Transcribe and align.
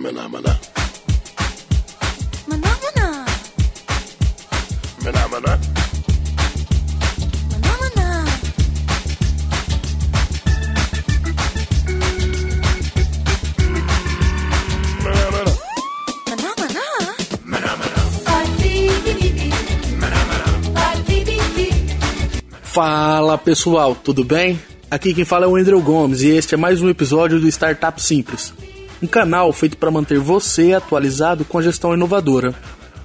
Maná, 0.00 0.24
maná. 0.28 0.56
Maná, 2.48 2.72
maná. 2.80 3.26
Maná, 5.04 5.28
maná. 5.28 5.60
Maná, 7.52 7.74
maná. 7.76 7.92
Maná, 15.04 15.24
maná. 15.28 15.52
Maná, 17.44 17.72
maná. 17.76 18.02
Maná, 20.00 20.20
maná. 20.24 20.48
Fala 22.62 23.36
pessoal, 23.36 23.94
tudo 23.94 24.24
bem? 24.24 24.58
Aqui 24.90 25.12
quem 25.12 25.26
fala 25.26 25.44
é 25.44 25.48
o 25.48 25.56
Andrew 25.56 25.80
Gomes 25.82 26.22
e 26.22 26.30
este 26.30 26.54
é 26.54 26.56
mais 26.56 26.80
um 26.80 26.88
episódio 26.88 27.38
do 27.38 27.46
Startup 27.48 28.00
Simples, 28.02 28.52
um 29.02 29.06
canal 29.06 29.52
feito 29.52 29.76
para 29.76 29.90
manter 29.90 30.18
você 30.18 30.72
atualizado 30.72 31.44
com 31.44 31.58
a 31.58 31.62
gestão 31.62 31.94
inovadora. 31.94 32.54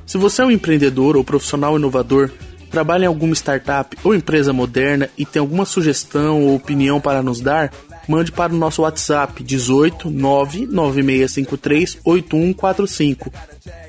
Se 0.05 0.17
você 0.17 0.41
é 0.41 0.45
um 0.45 0.51
empreendedor 0.51 1.15
ou 1.17 1.23
profissional 1.23 1.77
inovador, 1.77 2.29
trabalha 2.69 3.05
em 3.05 3.07
alguma 3.07 3.33
startup 3.33 3.97
ou 4.03 4.13
empresa 4.13 4.51
moderna 4.51 5.09
e 5.17 5.25
tem 5.25 5.39
alguma 5.39 5.65
sugestão 5.65 6.43
ou 6.43 6.55
opinião 6.55 6.99
para 6.99 7.23
nos 7.23 7.39
dar, 7.39 7.71
mande 8.07 8.31
para 8.31 8.53
o 8.53 8.57
nosso 8.57 8.81
WhatsApp 8.83 9.43
18 9.43 10.09
99653 10.09 11.97
8145. 12.03 13.31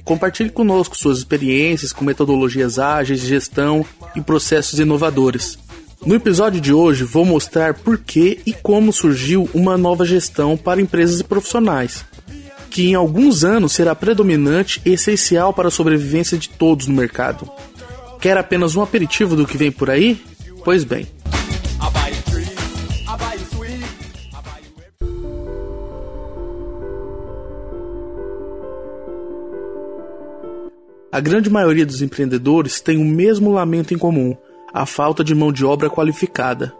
Compartilhe 0.04 0.50
conosco 0.50 0.96
suas 0.96 1.18
experiências 1.18 1.92
com 1.92 2.04
metodologias 2.04 2.78
ágeis 2.78 3.20
gestão 3.20 3.84
e 4.14 4.20
processos 4.20 4.78
inovadores. 4.78 5.58
No 6.04 6.14
episódio 6.14 6.60
de 6.60 6.72
hoje, 6.72 7.04
vou 7.04 7.24
mostrar 7.24 7.74
por 7.74 7.98
que 7.98 8.40
e 8.44 8.52
como 8.52 8.92
surgiu 8.92 9.48
uma 9.54 9.76
nova 9.76 10.04
gestão 10.04 10.56
para 10.56 10.80
empresas 10.80 11.20
e 11.20 11.24
profissionais, 11.24 12.04
que 12.70 12.88
em 12.88 12.94
alguns 12.94 13.44
anos 13.44 13.72
será 13.72 13.94
predominante 13.94 14.80
e 14.84 14.92
essencial 14.92 15.52
para 15.52 15.68
a 15.68 15.70
sobrevivência 15.70 16.36
de 16.36 16.48
todos 16.48 16.86
no 16.86 16.94
mercado. 16.94 17.50
Quer 18.20 18.36
apenas 18.36 18.76
um 18.76 18.82
aperitivo 18.82 19.34
do 19.34 19.46
que 19.46 19.56
vem 19.56 19.72
por 19.72 19.90
aí? 19.90 20.20
Pois 20.64 20.84
bem. 20.84 21.06
A 31.10 31.20
grande 31.20 31.48
maioria 31.48 31.86
dos 31.86 32.02
empreendedores 32.02 32.78
tem 32.78 32.98
o 32.98 33.04
mesmo 33.04 33.50
lamento 33.50 33.94
em 33.94 33.96
comum: 33.96 34.36
a 34.76 34.84
falta 34.84 35.24
de 35.24 35.34
mão 35.34 35.50
de 35.50 35.64
obra 35.64 35.88
qualificada. 35.88 36.74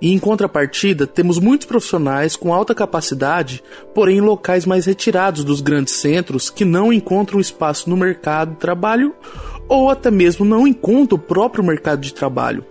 E 0.00 0.12
em 0.12 0.18
contrapartida, 0.18 1.06
temos 1.06 1.38
muitos 1.38 1.66
profissionais 1.66 2.36
com 2.36 2.52
alta 2.52 2.74
capacidade, 2.74 3.62
porém 3.94 4.16
em 4.16 4.20
locais 4.20 4.66
mais 4.66 4.86
retirados 4.86 5.44
dos 5.44 5.60
grandes 5.60 5.94
centros 5.94 6.48
que 6.50 6.64
não 6.64 6.92
encontram 6.92 7.38
espaço 7.38 7.88
no 7.88 7.96
mercado 7.96 8.52
de 8.52 8.56
trabalho 8.56 9.14
ou 9.68 9.90
até 9.90 10.10
mesmo 10.10 10.44
não 10.44 10.66
encontram 10.66 11.18
o 11.18 11.20
próprio 11.20 11.62
mercado 11.62 12.00
de 12.00 12.14
trabalho. 12.14 12.64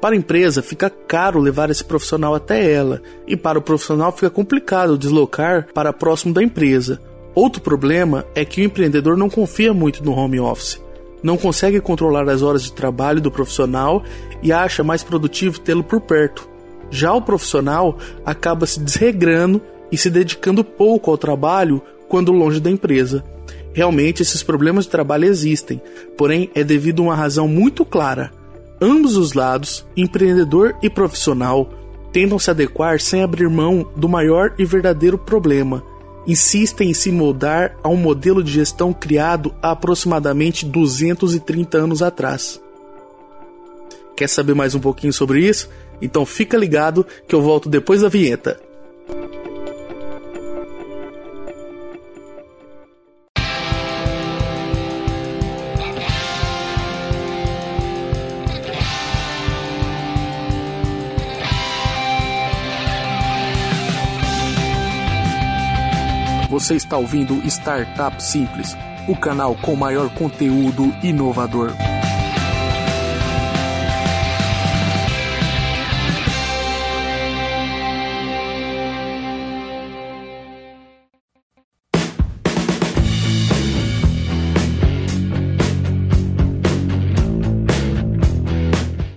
Para 0.00 0.14
a 0.14 0.18
empresa 0.18 0.62
fica 0.62 0.90
caro 0.90 1.40
levar 1.40 1.70
esse 1.70 1.84
profissional 1.84 2.34
até 2.34 2.70
ela, 2.70 3.02
e 3.26 3.36
para 3.36 3.58
o 3.58 3.62
profissional 3.62 4.12
fica 4.12 4.30
complicado 4.30 4.98
deslocar 4.98 5.68
para 5.72 5.92
próximo 5.92 6.34
da 6.34 6.42
empresa. 6.42 7.00
Outro 7.34 7.60
problema 7.62 8.24
é 8.34 8.44
que 8.44 8.60
o 8.60 8.64
empreendedor 8.64 9.16
não 9.16 9.28
confia 9.28 9.72
muito 9.72 10.04
no 10.04 10.12
home 10.12 10.40
office, 10.40 10.80
não 11.22 11.36
consegue 11.36 11.80
controlar 11.80 12.28
as 12.28 12.42
horas 12.42 12.62
de 12.62 12.72
trabalho 12.72 13.20
do 13.20 13.30
profissional 13.30 14.02
e 14.42 14.52
acha 14.52 14.84
mais 14.84 15.02
produtivo 15.02 15.60
tê-lo 15.60 15.82
por 15.82 16.00
perto. 16.00 16.48
Já 16.90 17.12
o 17.12 17.22
profissional 17.22 17.98
acaba 18.24 18.66
se 18.66 18.80
desregrando 18.80 19.60
e 19.90 19.96
se 19.96 20.10
dedicando 20.10 20.64
pouco 20.64 21.10
ao 21.10 21.18
trabalho 21.18 21.82
quando 22.08 22.32
longe 22.32 22.60
da 22.60 22.70
empresa. 22.70 23.24
Realmente 23.72 24.22
esses 24.22 24.42
problemas 24.42 24.84
de 24.84 24.90
trabalho 24.90 25.26
existem, 25.26 25.82
porém 26.16 26.50
é 26.54 26.64
devido 26.64 27.02
a 27.02 27.06
uma 27.06 27.14
razão 27.14 27.46
muito 27.46 27.84
clara. 27.84 28.30
Ambos 28.80 29.16
os 29.16 29.32
lados, 29.32 29.84
empreendedor 29.96 30.76
e 30.82 30.88
profissional, 30.88 31.70
tentam 32.12 32.38
se 32.38 32.50
adequar 32.50 33.00
sem 33.00 33.22
abrir 33.22 33.48
mão 33.48 33.86
do 33.96 34.08
maior 34.08 34.54
e 34.58 34.64
verdadeiro 34.64 35.18
problema. 35.18 35.82
Insistem 36.26 36.90
em 36.90 36.94
se 36.94 37.12
moldar 37.12 37.76
a 37.82 37.88
um 37.88 37.96
modelo 37.96 38.42
de 38.42 38.50
gestão 38.50 38.92
criado 38.92 39.54
há 39.62 39.70
aproximadamente 39.70 40.66
230 40.66 41.78
anos 41.78 42.02
atrás. 42.02 42.60
Quer 44.16 44.28
saber 44.28 44.54
mais 44.54 44.74
um 44.74 44.80
pouquinho 44.80 45.12
sobre 45.12 45.46
isso? 45.46 45.68
Então 46.00 46.26
fica 46.26 46.56
ligado 46.56 47.06
que 47.28 47.34
eu 47.34 47.42
volto 47.42 47.68
depois 47.68 48.00
da 48.00 48.08
vinheta. 48.08 48.60
Você 66.66 66.74
está 66.74 66.96
ouvindo 66.96 67.40
Startup 67.46 68.20
Simples, 68.20 68.76
o 69.06 69.14
canal 69.14 69.54
com 69.54 69.76
maior 69.76 70.12
conteúdo 70.12 70.92
inovador. 71.00 71.70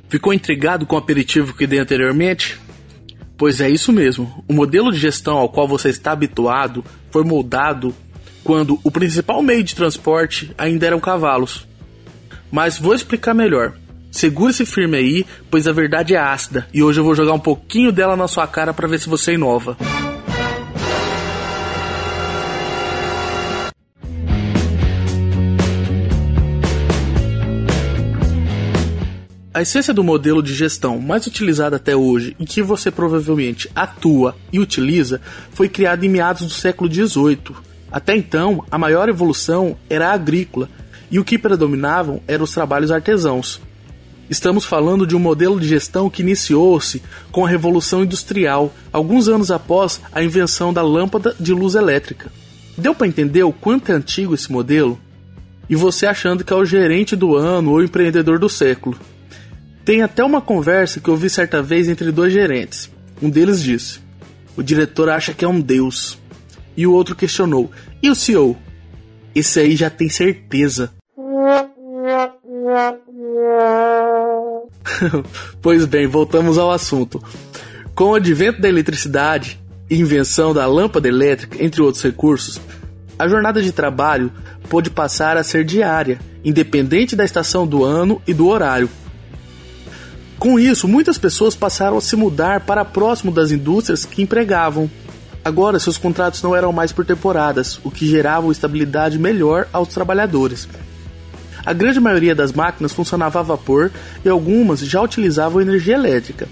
Ficou 0.08 0.32
intrigado 0.32 0.86
com 0.86 0.96
o 0.96 1.00
aperitivo 1.00 1.56
que 1.56 1.66
dei 1.66 1.80
anteriormente? 1.80 2.69
Pois 3.40 3.62
é 3.62 3.70
isso 3.70 3.94
mesmo. 3.94 4.44
O 4.50 4.54
modelo 4.54 4.92
de 4.92 5.00
gestão 5.00 5.38
ao 5.38 5.48
qual 5.48 5.66
você 5.66 5.88
está 5.88 6.12
habituado 6.12 6.84
foi 7.10 7.24
moldado 7.24 7.96
quando 8.44 8.78
o 8.84 8.92
principal 8.92 9.42
meio 9.42 9.64
de 9.64 9.74
transporte 9.74 10.54
ainda 10.58 10.86
eram 10.86 11.00
cavalos. 11.00 11.66
Mas 12.52 12.78
vou 12.78 12.94
explicar 12.94 13.34
melhor. 13.34 13.76
Segure-se 14.12 14.66
firme 14.66 14.98
aí, 14.98 15.26
pois 15.50 15.68
a 15.68 15.72
verdade 15.72 16.16
é 16.16 16.18
ácida 16.18 16.68
e 16.74 16.84
hoje 16.84 17.00
eu 17.00 17.04
vou 17.04 17.16
jogar 17.16 17.32
um 17.32 17.40
pouquinho 17.40 17.94
dela 17.94 18.18
na 18.18 18.28
sua 18.28 18.46
cara 18.46 18.74
para 18.74 18.90
ver 18.90 19.00
se 19.00 19.08
você 19.08 19.36
inova. 19.36 19.78
A 29.60 29.62
essência 29.62 29.94
do 29.94 30.06
modelo 30.06 30.42
de 30.42 30.54
gestão 30.54 31.02
mais 31.02 31.28
utilizado 31.28 31.76
até 31.76 31.94
hoje 31.94 32.34
e 32.40 32.46
que 32.46 32.62
você 32.62 32.90
provavelmente 32.90 33.70
atua 33.76 34.34
e 34.54 34.58
utiliza 34.58 35.20
foi 35.52 35.68
criado 35.68 36.06
em 36.06 36.08
meados 36.08 36.44
do 36.44 36.50
século 36.50 36.90
XVIII. 36.90 37.58
Até 37.92 38.16
então, 38.16 38.64
a 38.72 38.78
maior 38.78 39.10
evolução 39.10 39.76
era 39.90 40.08
a 40.08 40.14
agrícola 40.14 40.70
e 41.12 41.20
o 41.20 41.26
que 41.26 41.38
predominavam 41.38 42.22
eram 42.26 42.46
os 42.46 42.54
trabalhos 42.54 42.90
artesãos. 42.90 43.60
Estamos 44.30 44.64
falando 44.64 45.06
de 45.06 45.14
um 45.14 45.20
modelo 45.20 45.60
de 45.60 45.68
gestão 45.68 46.10
que 46.10 46.22
iniciou-se 46.22 47.04
com 47.30 47.46
a 47.46 47.50
Revolução 47.50 48.06
Industrial, 48.06 48.74
alguns 48.94 49.28
anos 49.28 49.52
após 49.52 50.00
a 50.14 50.24
invenção 50.24 50.72
da 50.72 50.82
lâmpada 50.82 51.36
de 51.38 51.52
luz 51.52 51.76
elétrica. 51.76 52.32
Deu 52.78 52.96
para 52.96 53.08
entender 53.08 53.44
o 53.44 53.52
quanto 53.52 53.92
é 53.92 53.96
antigo 53.96 54.34
esse 54.34 54.50
modelo? 54.50 54.98
E 55.70 55.76
você 55.76 56.06
achando 56.06 56.46
que 56.46 56.54
é 56.54 56.56
o 56.56 56.64
gerente 56.64 57.14
do 57.14 57.36
ano 57.36 57.72
ou 57.72 57.84
empreendedor 57.84 58.40
do 58.40 58.48
século. 58.48 58.98
Tem 59.90 60.04
até 60.04 60.24
uma 60.24 60.40
conversa 60.40 61.00
que 61.00 61.10
eu 61.10 61.18
vi 61.18 61.32
certa 61.32 61.64
vez 61.64 61.90
entre 61.90 62.12
dois 62.12 62.32
gerentes. 62.32 62.92
Um 63.20 63.28
deles 63.28 63.60
disse: 63.60 64.00
O 64.56 64.62
diretor 64.62 65.10
acha 65.10 65.34
que 65.34 65.44
é 65.44 65.48
um 65.48 65.60
deus. 65.60 66.16
E 66.78 66.86
o 66.86 66.94
outro 66.94 67.16
questionou: 67.16 67.72
E 68.00 68.08
o 68.08 68.14
CEO? 68.14 68.56
Esse 69.34 69.60
aí 69.60 69.76
já 69.76 69.90
tem 69.90 70.08
certeza. 70.08 70.92
pois 75.60 75.88
bem, 75.88 76.06
voltamos 76.06 76.60
ao 76.60 76.70
assunto. 76.70 77.20
Com 77.96 78.12
o 78.12 78.14
advento 78.14 78.62
da 78.62 78.70
eletricidade 78.70 79.60
e 79.90 80.00
invenção 80.00 80.54
da 80.54 80.68
lâmpada 80.68 81.08
elétrica, 81.08 81.66
entre 81.66 81.82
outros 81.82 82.04
recursos, 82.04 82.62
a 83.18 83.28
jornada 83.28 83.60
de 83.60 83.72
trabalho 83.72 84.32
pôde 84.70 84.92
passar 84.92 85.36
a 85.36 85.44
ser 85.44 85.64
diária, 85.64 86.20
independente 86.46 87.16
da 87.16 87.26
estação 87.26 87.66
do 87.66 87.84
ano 87.84 88.22
e 88.28 88.36
do 88.36 88.50
horário. 88.50 88.88
Com 90.40 90.58
isso, 90.58 90.88
muitas 90.88 91.18
pessoas 91.18 91.54
passaram 91.54 91.98
a 91.98 92.02
se 92.02 92.16
mudar 92.16 92.62
para 92.62 92.86
próximo 92.86 93.30
das 93.30 93.52
indústrias 93.52 94.06
que 94.06 94.22
empregavam. 94.22 94.90
Agora, 95.44 95.78
seus 95.80 95.98
contratos 95.98 96.42
não 96.42 96.56
eram 96.56 96.72
mais 96.72 96.94
por 96.94 97.06
temporadas, 97.06 97.78
o 97.84 97.92
que 97.92 98.08
gerava 98.08 98.50
estabilidade 98.50 99.20
melhor 99.20 99.68
aos 99.74 99.90
trabalhadores. 99.90 100.66
A 101.66 101.74
grande 101.74 102.00
maioria 102.00 102.34
das 102.34 102.54
máquinas 102.54 102.94
funcionava 102.94 103.42
a 103.42 103.44
vapor 103.44 103.92
e 104.24 104.30
algumas 104.30 104.80
já 104.80 105.02
utilizavam 105.02 105.62
energia 105.62 105.96
elétrica. 105.96 106.48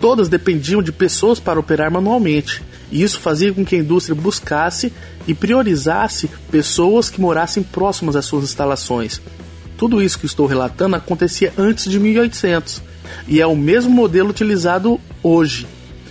Todas 0.00 0.30
dependiam 0.30 0.82
de 0.82 0.90
pessoas 0.90 1.38
para 1.38 1.60
operar 1.60 1.90
manualmente, 1.92 2.62
E 2.90 3.02
isso 3.02 3.20
fazia 3.20 3.52
com 3.52 3.66
que 3.66 3.76
a 3.76 3.78
indústria 3.78 4.14
buscasse 4.14 4.90
e 5.26 5.34
priorizasse 5.34 6.30
pessoas 6.50 7.10
que 7.10 7.20
morassem 7.20 7.62
próximas 7.62 8.16
às 8.16 8.24
suas 8.24 8.44
instalações. 8.44 9.20
Tudo 9.76 10.00
isso 10.00 10.18
que 10.18 10.24
estou 10.24 10.46
relatando 10.46 10.96
acontecia 10.96 11.52
antes 11.58 11.84
de 11.90 12.00
1800 12.00 12.87
e 13.26 13.40
é 13.40 13.46
o 13.46 13.56
mesmo 13.56 13.90
modelo 13.90 14.30
utilizado 14.30 15.00
hoje. 15.22 15.66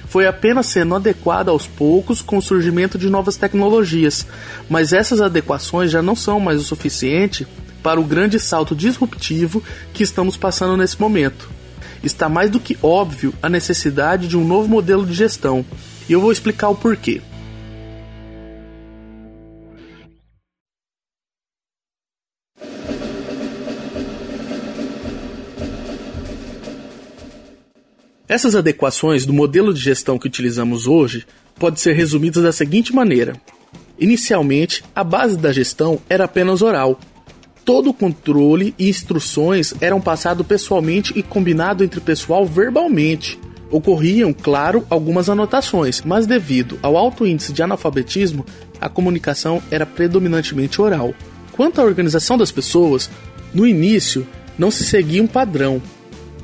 Foi 0.07 0.25
apenas 0.25 0.67
sendo 0.67 0.95
adequado 0.95 1.49
aos 1.49 1.67
poucos 1.67 2.21
com 2.21 2.37
o 2.37 2.41
surgimento 2.41 2.97
de 2.97 3.09
novas 3.09 3.35
tecnologias, 3.35 4.25
mas 4.69 4.93
essas 4.93 5.19
adequações 5.19 5.91
já 5.91 6.01
não 6.01 6.15
são 6.15 6.39
mais 6.39 6.61
o 6.61 6.63
suficiente 6.63 7.45
para 7.83 7.99
o 7.99 8.03
grande 8.03 8.39
salto 8.39 8.75
disruptivo 8.75 9.61
que 9.93 10.03
estamos 10.03 10.37
passando 10.37 10.77
nesse 10.77 10.99
momento. 10.99 11.49
Está 12.03 12.29
mais 12.29 12.49
do 12.49 12.59
que 12.59 12.77
óbvio 12.81 13.33
a 13.41 13.49
necessidade 13.49 14.27
de 14.27 14.37
um 14.37 14.47
novo 14.47 14.67
modelo 14.67 15.05
de 15.05 15.13
gestão, 15.13 15.65
e 16.07 16.13
eu 16.13 16.21
vou 16.21 16.31
explicar 16.31 16.69
o 16.69 16.75
porquê. 16.75 17.21
Essas 28.29 28.55
adequações 28.55 29.25
do 29.25 29.31
modelo 29.31 29.73
de 29.73 29.79
gestão 29.79 30.19
que 30.19 30.27
utilizamos 30.27 30.85
hoje 30.85 31.25
podem 31.57 31.77
ser 31.77 31.93
resumidas 31.93 32.43
da 32.43 32.51
seguinte 32.51 32.93
maneira: 32.93 33.33
Inicialmente, 33.97 34.83
a 34.93 35.03
base 35.03 35.37
da 35.37 35.53
gestão 35.53 35.99
era 36.09 36.25
apenas 36.25 36.61
oral. 36.61 36.99
Todo 37.63 37.89
o 37.89 37.93
controle 37.93 38.75
e 38.77 38.89
instruções 38.89 39.73
eram 39.79 40.01
passados 40.01 40.45
pessoalmente 40.45 41.17
e 41.17 41.23
combinado 41.23 41.83
entre 41.83 41.99
o 41.99 42.01
pessoal 42.01 42.45
verbalmente. 42.45 43.39
Ocorriam, 43.69 44.33
claro, 44.33 44.85
algumas 44.89 45.29
anotações, 45.29 46.01
mas 46.01 46.25
devido 46.25 46.79
ao 46.81 46.95
alto 46.95 47.25
índice 47.27 47.51
de 47.51 47.61
analfabetismo, 47.61 48.45
a 48.79 48.87
comunicação 48.87 49.61
era 49.71 49.85
predominantemente 49.85 50.81
oral. 50.81 51.13
Quanto 51.51 51.81
à 51.81 51.83
organização 51.83 52.37
das 52.37 52.51
pessoas, 52.51 53.09
no 53.53 53.65
início 53.65 54.27
não 54.57 54.71
se 54.71 54.85
seguia 54.85 55.23
um 55.23 55.27
padrão. 55.27 55.81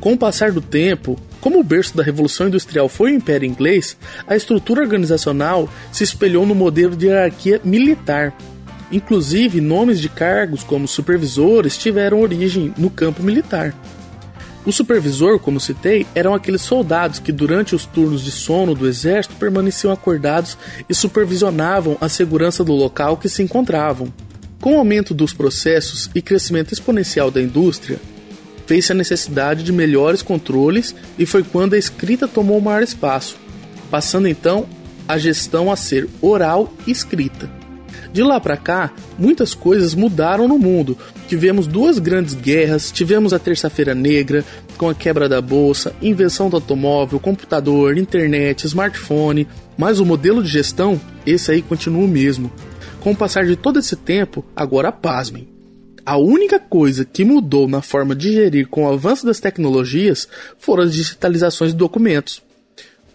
Com 0.01 0.13
o 0.13 0.17
passar 0.17 0.51
do 0.51 0.59
tempo, 0.59 1.17
como 1.43 1.59
o 1.59 1.63
berço 1.63 1.97
da 1.97 2.01
Revolução 2.01 2.47
Industrial 2.47 2.87
foi 2.87 3.11
o 3.11 3.15
Império 3.15 3.45
Inglês, 3.45 3.97
a 4.25 4.33
estrutura 4.33 4.79
organizacional 4.79 5.67
se 5.91 6.01
espelhou 6.01 6.45
no 6.45 6.55
modelo 6.55 6.95
de 6.95 7.07
hierarquia 7.07 7.59
militar. 7.65 8.33
Inclusive, 8.89 9.59
nomes 9.59 9.99
de 9.99 10.07
cargos 10.07 10.63
como 10.63 10.87
supervisores 10.87 11.77
tiveram 11.77 12.21
origem 12.21 12.73
no 12.77 12.89
campo 12.89 13.21
militar. 13.21 13.75
O 14.65 14.71
supervisor, 14.71 15.37
como 15.37 15.59
citei, 15.59 16.07
eram 16.15 16.33
aqueles 16.33 16.61
soldados 16.61 17.19
que, 17.19 17.33
durante 17.33 17.75
os 17.75 17.85
turnos 17.85 18.23
de 18.23 18.31
sono 18.31 18.73
do 18.73 18.87
exército, 18.87 19.35
permaneciam 19.35 19.91
acordados 19.91 20.57
e 20.87 20.95
supervisionavam 20.95 21.97
a 21.99 22.07
segurança 22.07 22.63
do 22.63 22.71
local 22.71 23.17
que 23.17 23.27
se 23.27 23.43
encontravam. 23.43 24.07
Com 24.61 24.75
o 24.75 24.77
aumento 24.77 25.13
dos 25.13 25.33
processos 25.33 26.09
e 26.15 26.21
crescimento 26.21 26.71
exponencial 26.71 27.29
da 27.29 27.41
indústria, 27.41 27.99
fez-se 28.65 28.91
a 28.91 28.95
necessidade 28.95 29.63
de 29.63 29.71
melhores 29.71 30.21
controles 30.21 30.95
e 31.17 31.25
foi 31.25 31.43
quando 31.43 31.73
a 31.73 31.77
escrita 31.77 32.27
tomou 32.27 32.59
maior 32.61 32.83
espaço, 32.83 33.37
passando 33.89 34.27
então 34.27 34.67
a 35.07 35.17
gestão 35.17 35.71
a 35.71 35.75
ser 35.75 36.07
oral 36.21 36.73
e 36.87 36.91
escrita. 36.91 37.49
De 38.11 38.21
lá 38.21 38.39
para 38.39 38.55
cá, 38.55 38.91
muitas 39.17 39.55
coisas 39.55 39.95
mudaram 39.95 40.47
no 40.47 40.59
mundo. 40.59 40.95
Tivemos 41.27 41.65
duas 41.65 41.97
grandes 41.97 42.35
guerras, 42.35 42.91
tivemos 42.91 43.33
a 43.33 43.39
Terça-feira 43.39 43.95
Negra, 43.95 44.45
com 44.77 44.87
a 44.87 44.93
quebra 44.93 45.27
da 45.27 45.41
bolsa, 45.41 45.95
invenção 46.01 46.49
do 46.49 46.57
automóvel, 46.57 47.19
computador, 47.19 47.97
internet, 47.97 48.65
smartphone, 48.65 49.47
mas 49.75 49.99
o 49.99 50.05
modelo 50.05 50.43
de 50.43 50.49
gestão, 50.49 51.01
esse 51.25 51.51
aí 51.51 51.61
continua 51.61 52.03
o 52.03 52.07
mesmo. 52.07 52.51
Com 52.99 53.11
o 53.11 53.15
passar 53.15 53.45
de 53.45 53.55
todo 53.55 53.79
esse 53.79 53.95
tempo, 53.95 54.45
agora 54.55 54.91
pasmem. 54.91 55.52
A 56.05 56.17
única 56.17 56.59
coisa 56.59 57.05
que 57.05 57.23
mudou 57.23 57.65
na 57.65 57.81
forma 57.81 58.13
de 58.13 58.33
gerir 58.33 58.67
com 58.67 58.83
o 58.83 58.91
avanço 58.91 59.25
das 59.25 59.39
tecnologias 59.39 60.27
foram 60.59 60.83
as 60.83 60.93
digitalizações 60.93 61.71
de 61.71 61.77
documentos. 61.77 62.41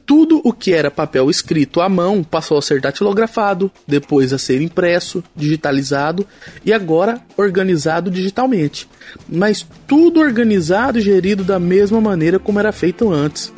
Tudo 0.06 0.40
o 0.42 0.54
que 0.54 0.72
era 0.72 0.90
papel 0.90 1.28
escrito 1.28 1.82
à 1.82 1.88
mão 1.88 2.24
passou 2.24 2.56
a 2.56 2.62
ser 2.62 2.80
datilografado, 2.80 3.70
depois 3.86 4.32
a 4.32 4.38
ser 4.38 4.62
impresso, 4.62 5.22
digitalizado 5.36 6.26
e 6.64 6.72
agora 6.72 7.20
organizado 7.36 8.10
digitalmente. 8.10 8.88
Mas 9.28 9.66
tudo 9.86 10.20
organizado 10.20 10.98
e 10.98 11.02
gerido 11.02 11.44
da 11.44 11.58
mesma 11.58 12.00
maneira 12.00 12.38
como 12.38 12.58
era 12.58 12.72
feito 12.72 13.12
antes. 13.12 13.52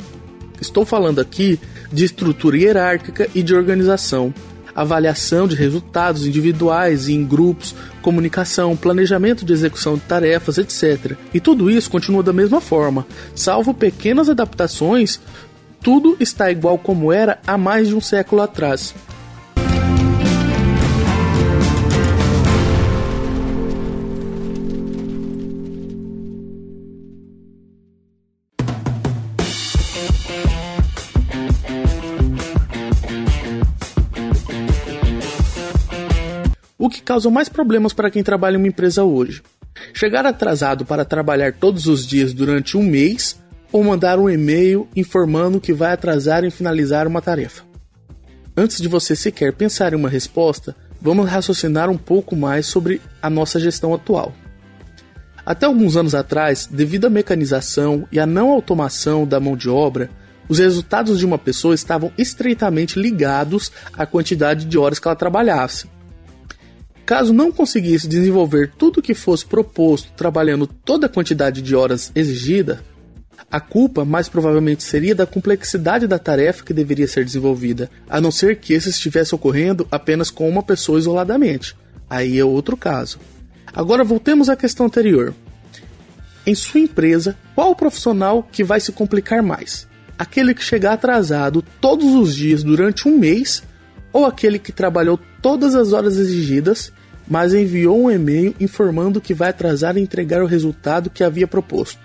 Estou 0.59 0.85
falando 0.85 1.21
aqui 1.21 1.57
de 1.89 2.03
estrutura 2.03 2.57
hierárquica 2.57 3.29
e 3.33 3.41
de 3.41 3.55
organização, 3.55 4.33
avaliação 4.75 5.47
de 5.47 5.55
resultados 5.55 6.25
individuais 6.25 7.07
e 7.07 7.13
em 7.13 7.25
grupos, 7.25 7.75
comunicação, 8.01 8.75
planejamento 8.75 9.45
de 9.45 9.53
execução 9.53 9.95
de 9.95 10.01
tarefas, 10.01 10.57
etc. 10.57 11.15
E 11.33 11.39
tudo 11.39 11.69
isso 11.69 11.89
continua 11.89 12.23
da 12.23 12.33
mesma 12.33 12.61
forma, 12.61 13.05
salvo 13.35 13.73
pequenas 13.73 14.29
adaptações 14.29 15.19
tudo 15.81 16.15
está 16.19 16.51
igual 16.51 16.77
como 16.77 17.11
era 17.11 17.39
há 17.45 17.57
mais 17.57 17.87
de 17.87 17.95
um 17.95 18.01
século 18.01 18.41
atrás. 18.41 18.93
O 36.81 36.89
que 36.89 36.99
causa 36.99 37.29
mais 37.29 37.47
problemas 37.47 37.93
para 37.93 38.09
quem 38.09 38.23
trabalha 38.23 38.55
em 38.55 38.57
uma 38.57 38.67
empresa 38.67 39.03
hoje? 39.03 39.43
Chegar 39.93 40.25
atrasado 40.25 40.83
para 40.83 41.05
trabalhar 41.05 41.53
todos 41.53 41.85
os 41.85 42.07
dias 42.07 42.33
durante 42.33 42.75
um 42.75 42.81
mês 42.81 43.39
ou 43.71 43.83
mandar 43.83 44.17
um 44.17 44.27
e-mail 44.27 44.87
informando 44.95 45.61
que 45.61 45.73
vai 45.73 45.93
atrasar 45.93 46.43
em 46.43 46.49
finalizar 46.49 47.05
uma 47.05 47.21
tarefa. 47.21 47.63
Antes 48.57 48.81
de 48.81 48.87
você 48.87 49.15
sequer 49.15 49.53
pensar 49.53 49.93
em 49.93 49.95
uma 49.95 50.09
resposta, 50.09 50.75
vamos 50.99 51.29
raciocinar 51.29 51.87
um 51.87 51.99
pouco 51.99 52.35
mais 52.35 52.65
sobre 52.65 52.99
a 53.21 53.29
nossa 53.29 53.59
gestão 53.59 53.93
atual. 53.93 54.33
Até 55.45 55.67
alguns 55.67 55.95
anos 55.95 56.15
atrás, 56.15 56.65
devido 56.65 57.05
à 57.05 57.11
mecanização 57.11 58.07
e 58.11 58.19
à 58.19 58.25
não 58.25 58.49
automação 58.49 59.27
da 59.27 59.39
mão 59.39 59.55
de 59.55 59.69
obra, 59.69 60.09
os 60.49 60.57
resultados 60.57 61.19
de 61.19 61.27
uma 61.27 61.37
pessoa 61.37 61.75
estavam 61.75 62.11
estreitamente 62.17 62.99
ligados 62.99 63.71
à 63.95 64.03
quantidade 64.03 64.65
de 64.65 64.79
horas 64.79 64.97
que 64.97 65.07
ela 65.07 65.15
trabalhasse. 65.15 65.87
Caso 67.05 67.33
não 67.33 67.51
conseguisse 67.51 68.07
desenvolver 68.07 68.71
tudo 68.77 68.99
o 68.99 69.01
que 69.01 69.13
fosse 69.13 69.45
proposto 69.45 70.11
trabalhando 70.13 70.67
toda 70.67 71.07
a 71.07 71.09
quantidade 71.09 71.61
de 71.61 71.75
horas 71.75 72.11
exigida, 72.15 72.83
a 73.51 73.59
culpa 73.59 74.05
mais 74.05 74.29
provavelmente 74.29 74.81
seria 74.81 75.13
da 75.13 75.25
complexidade 75.25 76.07
da 76.07 76.17
tarefa 76.17 76.63
que 76.63 76.73
deveria 76.73 77.07
ser 77.07 77.25
desenvolvida, 77.25 77.89
a 78.09 78.21
não 78.21 78.31
ser 78.31 78.57
que 78.57 78.73
esse 78.73 78.89
estivesse 78.89 79.35
ocorrendo 79.35 79.85
apenas 79.91 80.29
com 80.29 80.47
uma 80.47 80.63
pessoa 80.63 80.97
isoladamente. 80.97 81.75
Aí 82.09 82.39
é 82.39 82.45
outro 82.45 82.77
caso. 82.77 83.19
Agora 83.73 84.05
voltemos 84.05 84.47
à 84.47 84.55
questão 84.55 84.85
anterior. 84.85 85.33
Em 86.45 86.55
sua 86.55 86.79
empresa, 86.79 87.37
qual 87.53 87.71
o 87.71 87.75
profissional 87.75 88.47
que 88.49 88.63
vai 88.63 88.79
se 88.79 88.91
complicar 88.91 89.43
mais? 89.43 89.87
Aquele 90.17 90.53
que 90.53 90.63
chegar 90.63 90.93
atrasado 90.93 91.63
todos 91.81 92.13
os 92.13 92.35
dias 92.35 92.63
durante 92.63 93.07
um 93.07 93.17
mês 93.17 93.63
ou 94.13 94.25
aquele 94.25 94.59
que 94.59 94.71
trabalhou 94.71 95.19
todas 95.41 95.75
as 95.75 95.93
horas 95.93 96.17
exigidas, 96.17 96.91
mas 97.27 97.53
enviou 97.53 98.03
um 98.03 98.11
e-mail 98.11 98.55
informando 98.59 99.21
que 99.21 99.33
vai 99.33 99.49
atrasar 99.49 99.97
e 99.97 100.01
entregar 100.01 100.41
o 100.41 100.47
resultado 100.47 101.09
que 101.09 101.23
havia 101.23 101.47
proposto? 101.47 101.99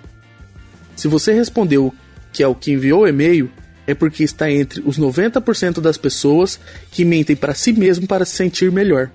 Se 0.94 1.08
você 1.08 1.32
respondeu 1.32 1.92
que 2.32 2.42
é 2.42 2.48
o 2.48 2.54
que 2.54 2.72
enviou 2.72 3.02
o 3.02 3.08
e-mail, 3.08 3.50
é 3.86 3.94
porque 3.94 4.25
está 4.25 4.50
entre 4.50 4.82
os 4.84 4.98
90% 4.98 5.80
das 5.80 5.96
pessoas 5.96 6.58
que 6.90 7.04
mentem 7.04 7.36
para 7.36 7.54
si 7.54 7.72
mesmo 7.72 8.06
para 8.06 8.25
se 8.25 8.34
sentir 8.34 8.70
melhor. 8.72 9.10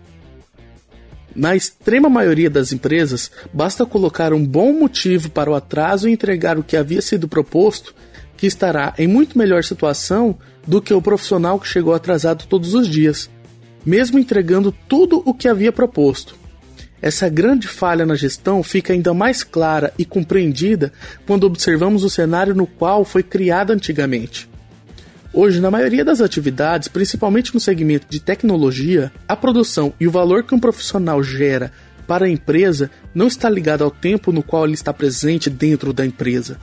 Na 1.35 1.55
extrema 1.55 2.09
maioria 2.09 2.49
das 2.49 2.73
empresas, 2.73 3.31
basta 3.53 3.85
colocar 3.85 4.33
um 4.33 4.45
bom 4.45 4.73
motivo 4.73 5.29
para 5.29 5.49
o 5.49 5.55
atraso 5.55 6.09
e 6.09 6.11
entregar 6.11 6.57
o 6.57 6.63
que 6.63 6.75
havia 6.75 7.01
sido 7.01 7.27
proposto, 7.27 7.95
que 8.41 8.47
estará 8.47 8.95
em 8.97 9.07
muito 9.07 9.37
melhor 9.37 9.63
situação 9.63 10.35
do 10.65 10.81
que 10.81 10.91
o 10.95 10.99
profissional 10.99 11.59
que 11.59 11.67
chegou 11.67 11.93
atrasado 11.93 12.47
todos 12.47 12.73
os 12.73 12.87
dias, 12.87 13.29
mesmo 13.85 14.17
entregando 14.17 14.71
tudo 14.71 15.21
o 15.23 15.31
que 15.31 15.47
havia 15.47 15.71
proposto. 15.71 16.35
Essa 16.99 17.29
grande 17.29 17.67
falha 17.67 18.03
na 18.03 18.15
gestão 18.15 18.63
fica 18.63 18.93
ainda 18.93 19.13
mais 19.13 19.43
clara 19.43 19.93
e 19.95 20.03
compreendida 20.03 20.91
quando 21.27 21.43
observamos 21.43 22.03
o 22.03 22.09
cenário 22.09 22.55
no 22.55 22.65
qual 22.65 23.05
foi 23.05 23.21
criada 23.21 23.75
antigamente. 23.75 24.49
Hoje, 25.31 25.61
na 25.61 25.69
maioria 25.69 26.03
das 26.03 26.19
atividades, 26.19 26.87
principalmente 26.87 27.53
no 27.53 27.59
segmento 27.59 28.07
de 28.09 28.19
tecnologia, 28.19 29.11
a 29.27 29.35
produção 29.35 29.93
e 29.99 30.07
o 30.07 30.11
valor 30.11 30.45
que 30.45 30.55
um 30.55 30.59
profissional 30.59 31.21
gera 31.21 31.71
para 32.07 32.25
a 32.25 32.29
empresa 32.29 32.89
não 33.13 33.27
está 33.27 33.47
ligado 33.47 33.83
ao 33.83 33.91
tempo 33.91 34.31
no 34.31 34.41
qual 34.41 34.65
ele 34.65 34.73
está 34.73 34.91
presente 34.91 35.47
dentro 35.47 35.93
da 35.93 36.03
empresa. 36.03 36.57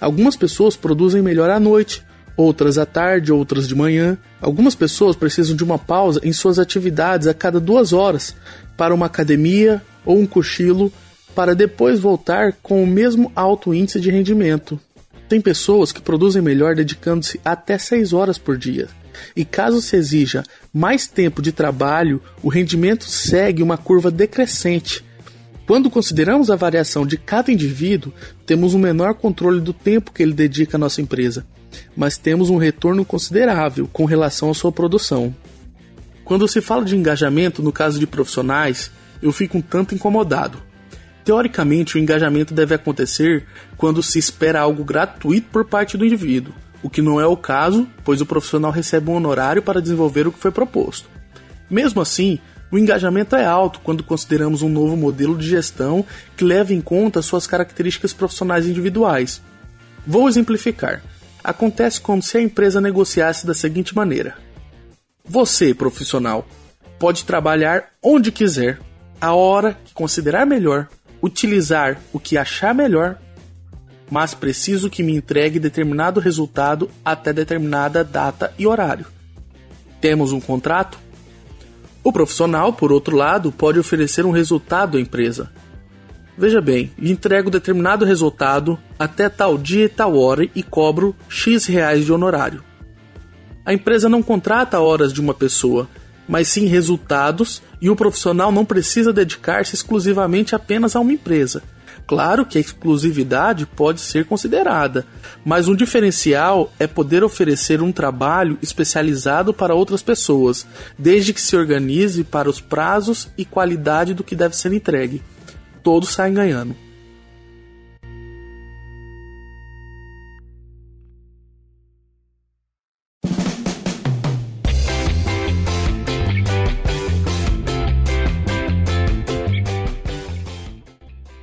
Algumas 0.00 0.36
pessoas 0.36 0.76
produzem 0.76 1.20
melhor 1.20 1.50
à 1.50 1.60
noite, 1.60 2.02
outras 2.36 2.78
à 2.78 2.86
tarde, 2.86 3.32
outras 3.32 3.68
de 3.68 3.74
manhã. 3.74 4.16
Algumas 4.40 4.74
pessoas 4.74 5.14
precisam 5.14 5.54
de 5.54 5.62
uma 5.62 5.78
pausa 5.78 6.20
em 6.24 6.32
suas 6.32 6.58
atividades 6.58 7.26
a 7.28 7.34
cada 7.34 7.60
duas 7.60 7.92
horas 7.92 8.34
para 8.76 8.94
uma 8.94 9.06
academia 9.06 9.82
ou 10.04 10.18
um 10.18 10.26
cochilo 10.26 10.92
para 11.34 11.54
depois 11.54 12.00
voltar 12.00 12.54
com 12.62 12.82
o 12.82 12.86
mesmo 12.86 13.30
alto 13.36 13.74
índice 13.74 14.00
de 14.00 14.10
rendimento. 14.10 14.80
Tem 15.28 15.40
pessoas 15.40 15.92
que 15.92 16.00
produzem 16.00 16.42
melhor 16.42 16.74
dedicando-se 16.74 17.40
até 17.44 17.78
6 17.78 18.12
horas 18.12 18.36
por 18.36 18.58
dia. 18.58 18.88
E 19.36 19.44
caso 19.44 19.80
se 19.80 19.96
exija 19.96 20.42
mais 20.72 21.06
tempo 21.06 21.42
de 21.42 21.52
trabalho, 21.52 22.22
o 22.42 22.48
rendimento 22.48 23.04
segue 23.04 23.62
uma 23.62 23.76
curva 23.76 24.10
decrescente. 24.10 25.04
Quando 25.70 25.88
consideramos 25.88 26.50
a 26.50 26.56
variação 26.56 27.06
de 27.06 27.16
cada 27.16 27.52
indivíduo, 27.52 28.12
temos 28.44 28.74
um 28.74 28.78
menor 28.80 29.14
controle 29.14 29.60
do 29.60 29.72
tempo 29.72 30.10
que 30.10 30.20
ele 30.20 30.32
dedica 30.32 30.76
à 30.76 30.80
nossa 30.80 31.00
empresa, 31.00 31.46
mas 31.96 32.18
temos 32.18 32.50
um 32.50 32.56
retorno 32.56 33.04
considerável 33.04 33.88
com 33.92 34.04
relação 34.04 34.50
à 34.50 34.54
sua 34.54 34.72
produção. 34.72 35.32
Quando 36.24 36.48
se 36.48 36.60
fala 36.60 36.84
de 36.84 36.96
engajamento 36.96 37.62
no 37.62 37.70
caso 37.70 38.00
de 38.00 38.06
profissionais, 38.08 38.90
eu 39.22 39.30
fico 39.30 39.58
um 39.58 39.62
tanto 39.62 39.94
incomodado. 39.94 40.60
Teoricamente, 41.24 41.96
o 41.96 42.00
engajamento 42.00 42.52
deve 42.52 42.74
acontecer 42.74 43.46
quando 43.76 44.02
se 44.02 44.18
espera 44.18 44.62
algo 44.62 44.82
gratuito 44.82 45.50
por 45.52 45.64
parte 45.64 45.96
do 45.96 46.04
indivíduo, 46.04 46.52
o 46.82 46.90
que 46.90 47.00
não 47.00 47.20
é 47.20 47.26
o 47.26 47.36
caso, 47.36 47.86
pois 48.02 48.20
o 48.20 48.26
profissional 48.26 48.72
recebe 48.72 49.08
um 49.08 49.14
honorário 49.14 49.62
para 49.62 49.80
desenvolver 49.80 50.26
o 50.26 50.32
que 50.32 50.40
foi 50.40 50.50
proposto. 50.50 51.08
Mesmo 51.70 52.00
assim, 52.00 52.40
o 52.70 52.78
engajamento 52.78 53.34
é 53.34 53.44
alto 53.44 53.80
quando 53.80 54.04
consideramos 54.04 54.62
um 54.62 54.68
novo 54.68 54.96
modelo 54.96 55.36
de 55.36 55.48
gestão 55.48 56.04
que 56.36 56.44
leva 56.44 56.72
em 56.72 56.80
conta 56.80 57.22
suas 57.22 57.46
características 57.46 58.12
profissionais 58.12 58.66
individuais. 58.66 59.42
Vou 60.06 60.28
exemplificar. 60.28 61.02
Acontece 61.42 62.00
como 62.00 62.22
se 62.22 62.38
a 62.38 62.42
empresa 62.42 62.80
negociasse 62.80 63.46
da 63.46 63.54
seguinte 63.54 63.94
maneira: 63.94 64.36
Você, 65.24 65.74
profissional, 65.74 66.46
pode 66.98 67.24
trabalhar 67.24 67.90
onde 68.02 68.30
quiser, 68.30 68.78
a 69.20 69.34
hora 69.34 69.76
que 69.84 69.92
considerar 69.92 70.46
melhor, 70.46 70.88
utilizar 71.22 71.98
o 72.12 72.20
que 72.20 72.38
achar 72.38 72.74
melhor, 72.74 73.18
mas 74.10 74.34
preciso 74.34 74.90
que 74.90 75.02
me 75.02 75.14
entregue 75.14 75.58
determinado 75.58 76.20
resultado 76.20 76.90
até 77.04 77.32
determinada 77.32 78.04
data 78.04 78.52
e 78.58 78.66
horário. 78.66 79.06
Temos 80.00 80.32
um 80.32 80.40
contrato? 80.40 80.98
O 82.02 82.12
profissional, 82.12 82.72
por 82.72 82.92
outro 82.92 83.16
lado, 83.16 83.52
pode 83.52 83.78
oferecer 83.78 84.24
um 84.24 84.30
resultado 84.30 84.96
à 84.96 85.00
empresa. 85.00 85.50
Veja 86.36 86.60
bem, 86.60 86.90
entrego 86.98 87.50
determinado 87.50 88.04
resultado 88.04 88.78
até 88.98 89.28
tal 89.28 89.58
dia 89.58 89.84
e 89.84 89.88
tal 89.88 90.16
hora 90.16 90.48
e 90.54 90.62
cobro 90.62 91.14
X 91.28 91.66
reais 91.66 92.06
de 92.06 92.12
honorário. 92.12 92.64
A 93.64 93.74
empresa 93.74 94.08
não 94.08 94.22
contrata 94.22 94.80
horas 94.80 95.12
de 95.12 95.20
uma 95.20 95.34
pessoa, 95.34 95.86
mas 96.26 96.48
sim 96.48 96.66
resultados, 96.66 97.62
e 97.80 97.90
o 97.90 97.96
profissional 97.96 98.50
não 98.50 98.64
precisa 98.64 99.12
dedicar-se 99.12 99.74
exclusivamente 99.74 100.54
apenas 100.54 100.96
a 100.96 101.00
uma 101.00 101.12
empresa. 101.12 101.62
Claro 102.06 102.44
que 102.44 102.58
a 102.58 102.60
exclusividade 102.60 103.66
pode 103.66 104.00
ser 104.00 104.24
considerada, 104.24 105.06
mas 105.44 105.68
um 105.68 105.76
diferencial 105.76 106.72
é 106.78 106.86
poder 106.86 107.22
oferecer 107.22 107.80
um 107.80 107.92
trabalho 107.92 108.58
especializado 108.60 109.54
para 109.54 109.74
outras 109.74 110.02
pessoas, 110.02 110.66
desde 110.98 111.32
que 111.32 111.40
se 111.40 111.56
organize 111.56 112.24
para 112.24 112.50
os 112.50 112.60
prazos 112.60 113.28
e 113.38 113.44
qualidade 113.44 114.14
do 114.14 114.24
que 114.24 114.34
deve 114.34 114.56
ser 114.56 114.72
entregue. 114.72 115.22
Todos 115.82 116.10
saem 116.10 116.34
ganhando. 116.34 116.89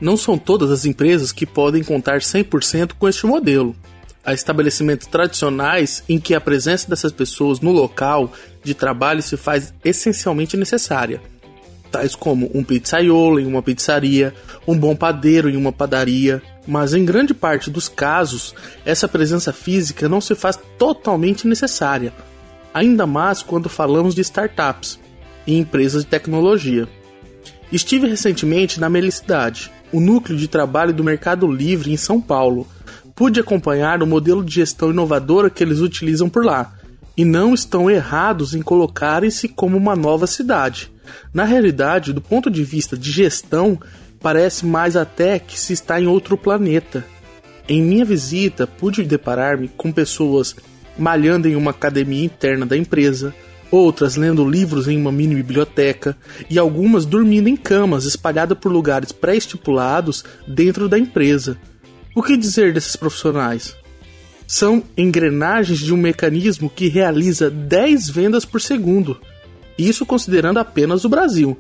Não 0.08 0.16
são 0.16 0.38
todas 0.38 0.72
as 0.72 0.86
empresas 0.86 1.34
que 1.34 1.46
podem 1.46 1.84
contar 1.84 2.20
100% 2.20 2.94
com 2.98 3.10
este 3.10 3.26
modelo. 3.26 3.76
Há 4.24 4.34
estabelecimentos 4.34 5.06
tradicionais 5.06 6.02
em 6.08 6.18
que 6.18 6.34
a 6.34 6.40
presença 6.40 6.90
dessas 6.90 7.12
pessoas 7.12 7.60
no 7.60 7.74
local 7.74 8.32
de 8.64 8.74
trabalho 8.74 9.22
se 9.22 9.36
faz 9.36 9.74
essencialmente 9.84 10.56
necessária, 10.56 11.22
tais 11.92 12.16
como 12.16 12.50
um 12.54 12.64
pizzaiolo 12.64 13.38
em 13.38 13.46
uma 13.46 13.62
pizzaria, 13.62 14.34
um 14.66 14.78
bom 14.78 14.96
padeiro 14.96 15.50
em 15.50 15.58
uma 15.58 15.74
padaria, 15.74 16.42
mas 16.66 16.94
em 16.94 17.04
grande 17.04 17.34
parte 17.34 17.70
dos 17.70 17.90
casos, 17.90 18.56
essa 18.86 19.10
presença 19.10 19.52
física 19.52 20.08
não 20.08 20.22
se 20.22 20.36
faz 20.36 20.58
totalmente 20.78 21.46
necessária, 21.46 22.14
ainda 22.74 23.06
mais 23.06 23.42
quando 23.42 23.68
falamos 23.68 24.16
de 24.16 24.22
startups 24.22 24.98
e 25.46 25.58
empresas 25.58 26.06
de 26.06 26.10
tecnologia. 26.10 26.88
Estive 27.70 28.08
recentemente 28.08 28.80
na 28.80 28.90
Melicidade, 28.90 29.70
o 29.92 30.00
núcleo 30.00 30.38
de 30.38 30.48
trabalho 30.48 30.94
do 30.94 31.04
Mercado 31.04 31.52
Livre 31.52 31.92
em 31.92 31.98
São 31.98 32.20
Paulo. 32.22 32.68
Pude 33.16 33.40
acompanhar 33.40 34.04
o 34.04 34.08
modelo 34.08 34.44
de 34.44 34.56
gestão 34.56 34.92
inovadora 34.92 35.50
que 35.50 35.64
eles 35.64 35.80
utilizam 35.80 36.30
por 36.30 36.46
lá, 36.46 36.74
e 37.16 37.26
não 37.26 37.54
estão 37.54 37.90
errados 37.90 38.54
em 38.54 38.62
colocarem-se 38.62 39.48
como 39.48 39.76
uma 39.76 39.96
nova 39.96 40.28
cidade. 40.28 40.92
Na 41.34 41.44
realidade, 41.44 42.14
do 42.14 42.22
ponto 42.22 42.50
de 42.52 42.64
vista 42.64 42.96
de 42.96 43.12
gestão, 43.12 43.80
parece 44.20 44.66
mais 44.66 44.96
até 44.96 45.40
que 45.40 45.60
se 45.60 45.74
está 45.74 46.00
em 46.00 46.06
outro 46.06 46.38
planeta. 46.38 47.04
Em 47.68 47.82
minha 47.82 48.06
visita, 48.06 48.68
pude 48.68 49.04
deparar-me 49.04 49.68
com 49.68 49.92
pessoas 49.92 50.56
malhando 50.98 51.48
em 51.48 51.56
uma 51.56 51.72
academia 51.72 52.26
interna 52.26 52.66
da 52.66 52.78
empresa, 52.78 53.34
outras 53.72 54.16
lendo 54.16 54.48
livros 54.48 54.88
em 54.88 54.98
uma 54.98 55.12
mini 55.12 55.36
biblioteca 55.36 56.18
e 56.50 56.58
algumas 56.58 57.06
dormindo 57.06 57.48
em 57.48 57.56
camas 57.56 58.06
espalhadas 58.06 58.58
por 58.58 58.72
lugares 58.72 59.12
pré-estipulados 59.12 60.24
dentro 60.48 60.88
da 60.88 60.98
empresa. 60.98 61.58
O 62.16 62.24
que 62.24 62.38
dizer 62.38 62.74
desses 62.74 62.96
profissionais? 62.96 63.76
São 64.48 64.82
engrenagens 64.98 65.80
de 65.80 65.94
um 65.94 65.98
mecanismo 65.98 66.70
que 66.70 66.88
realiza 66.88 67.50
10 67.50 68.10
vendas 68.10 68.46
por 68.46 68.62
segundo, 68.62 69.20
isso 69.78 70.06
considerando 70.06 70.58
apenas 70.58 71.04
o 71.04 71.10
Brasil. 71.10 71.58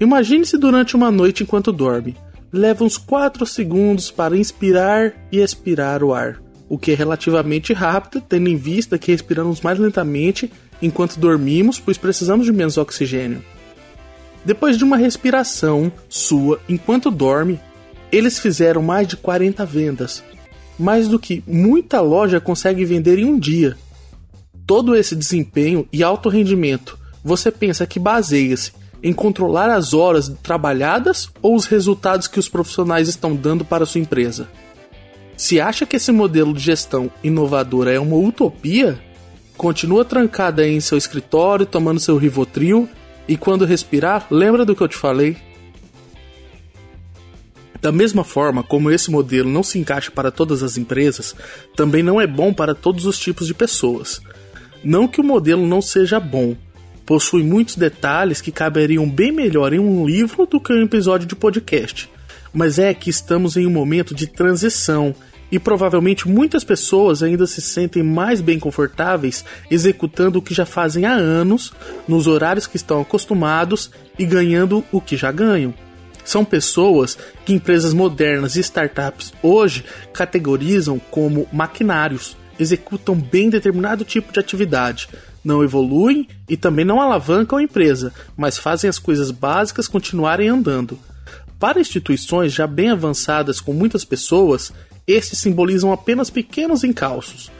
Imagine-se 0.00 0.56
durante 0.56 0.94
uma 0.94 1.10
noite 1.10 1.42
enquanto 1.42 1.72
dorme. 1.72 2.16
Leva 2.52 2.84
uns 2.84 2.96
4 2.96 3.44
segundos 3.44 4.10
para 4.10 4.36
inspirar 4.36 5.12
e 5.30 5.38
expirar 5.38 6.02
o 6.02 6.14
ar, 6.14 6.40
o 6.68 6.78
que 6.78 6.92
é 6.92 6.94
relativamente 6.94 7.74
rápido, 7.74 8.22
tendo 8.26 8.48
em 8.48 8.56
vista 8.56 8.96
que 8.96 9.12
respiramos 9.12 9.60
mais 9.60 9.78
lentamente 9.78 10.50
enquanto 10.80 11.18
dormimos, 11.18 11.78
pois 11.78 11.98
precisamos 11.98 12.46
de 12.46 12.52
menos 12.52 12.76
oxigênio. 12.76 13.42
Depois 14.44 14.78
de 14.78 14.84
uma 14.84 14.96
respiração 14.96 15.92
sua 16.08 16.60
enquanto 16.68 17.10
dorme, 17.10 17.60
eles 18.10 18.38
fizeram 18.38 18.82
mais 18.82 19.06
de 19.06 19.16
40 19.16 19.64
vendas, 19.66 20.22
mais 20.78 21.08
do 21.08 21.18
que 21.18 21.42
muita 21.46 22.00
loja 22.00 22.40
consegue 22.40 22.84
vender 22.84 23.18
em 23.18 23.24
um 23.24 23.38
dia. 23.38 23.76
Todo 24.66 24.94
esse 24.94 25.16
desempenho 25.16 25.86
e 25.92 26.02
alto 26.02 26.28
rendimento, 26.28 26.98
você 27.24 27.50
pensa 27.50 27.86
que 27.86 27.98
baseia-se 27.98 28.72
em 29.02 29.12
controlar 29.12 29.70
as 29.70 29.94
horas 29.94 30.28
trabalhadas 30.42 31.28
ou 31.40 31.54
os 31.54 31.66
resultados 31.66 32.26
que 32.26 32.38
os 32.38 32.48
profissionais 32.48 33.08
estão 33.08 33.34
dando 33.34 33.64
para 33.64 33.86
sua 33.86 34.00
empresa? 34.00 34.48
Se 35.36 35.60
acha 35.60 35.86
que 35.86 35.96
esse 35.96 36.10
modelo 36.10 36.52
de 36.52 36.60
gestão 36.60 37.10
inovadora 37.22 37.92
é 37.92 38.00
uma 38.00 38.16
utopia, 38.16 38.98
continua 39.58 40.04
trancada 40.04 40.66
em 40.66 40.78
seu 40.78 40.96
escritório 40.96 41.66
tomando 41.66 41.98
seu 41.98 42.16
Rivotril 42.16 42.88
e 43.26 43.36
quando 43.36 43.66
respirar, 43.66 44.28
lembra 44.30 44.64
do 44.64 44.74
que 44.74 44.80
eu 44.80 44.88
te 44.88 44.96
falei? 44.96 45.36
Da 47.82 47.92
mesma 47.92 48.24
forma 48.24 48.62
como 48.62 48.90
esse 48.90 49.10
modelo 49.10 49.50
não 49.50 49.62
se 49.62 49.78
encaixa 49.78 50.10
para 50.10 50.30
todas 50.30 50.62
as 50.62 50.78
empresas, 50.78 51.34
também 51.76 52.02
não 52.02 52.20
é 52.20 52.26
bom 52.26 52.54
para 52.54 52.74
todos 52.74 53.04
os 53.04 53.18
tipos 53.18 53.46
de 53.46 53.54
pessoas. 53.54 54.20
Não 54.82 55.08
que 55.08 55.20
o 55.20 55.24
modelo 55.24 55.66
não 55.66 55.82
seja 55.82 56.20
bom, 56.20 56.56
possui 57.04 57.42
muitos 57.42 57.76
detalhes 57.76 58.40
que 58.40 58.52
caberiam 58.52 59.08
bem 59.10 59.32
melhor 59.32 59.72
em 59.72 59.80
um 59.80 60.06
livro 60.06 60.46
do 60.46 60.60
que 60.60 60.72
em 60.72 60.80
um 60.80 60.84
episódio 60.84 61.26
de 61.26 61.34
podcast, 61.34 62.08
mas 62.52 62.78
é 62.78 62.94
que 62.94 63.10
estamos 63.10 63.56
em 63.56 63.66
um 63.66 63.70
momento 63.70 64.14
de 64.14 64.28
transição 64.28 65.14
e 65.50 65.58
provavelmente 65.58 66.28
muitas 66.28 66.64
pessoas 66.64 67.22
ainda 67.22 67.46
se 67.46 67.60
sentem 67.60 68.02
mais 68.02 68.40
bem 68.40 68.58
confortáveis 68.58 69.44
executando 69.70 70.38
o 70.38 70.42
que 70.42 70.54
já 70.54 70.66
fazem 70.66 71.04
há 71.04 71.12
anos, 71.12 71.72
nos 72.06 72.26
horários 72.26 72.66
que 72.66 72.76
estão 72.76 73.00
acostumados 73.00 73.90
e 74.18 74.24
ganhando 74.24 74.84
o 74.92 75.00
que 75.00 75.16
já 75.16 75.32
ganham. 75.32 75.72
São 76.24 76.44
pessoas 76.44 77.16
que 77.44 77.54
empresas 77.54 77.94
modernas 77.94 78.56
e 78.56 78.60
startups 78.60 79.32
hoje 79.42 79.84
categorizam 80.12 81.00
como 81.10 81.48
maquinários, 81.50 82.36
executam 82.58 83.14
bem 83.14 83.48
determinado 83.48 84.04
tipo 84.04 84.30
de 84.30 84.38
atividade, 84.38 85.08
não 85.42 85.64
evoluem 85.64 86.28
e 86.46 86.56
também 86.56 86.84
não 86.84 87.00
alavancam 87.00 87.58
a 87.58 87.62
empresa, 87.62 88.12
mas 88.36 88.58
fazem 88.58 88.90
as 88.90 88.98
coisas 88.98 89.30
básicas 89.30 89.88
continuarem 89.88 90.48
andando. 90.48 90.98
Para 91.58 91.80
instituições 91.80 92.52
já 92.52 92.66
bem 92.66 92.90
avançadas 92.90 93.60
com 93.60 93.72
muitas 93.72 94.04
pessoas, 94.04 94.72
estes 95.08 95.38
simbolizam 95.38 95.92
apenas 95.92 96.28
pequenos 96.28 96.84
encalços. 96.84 97.50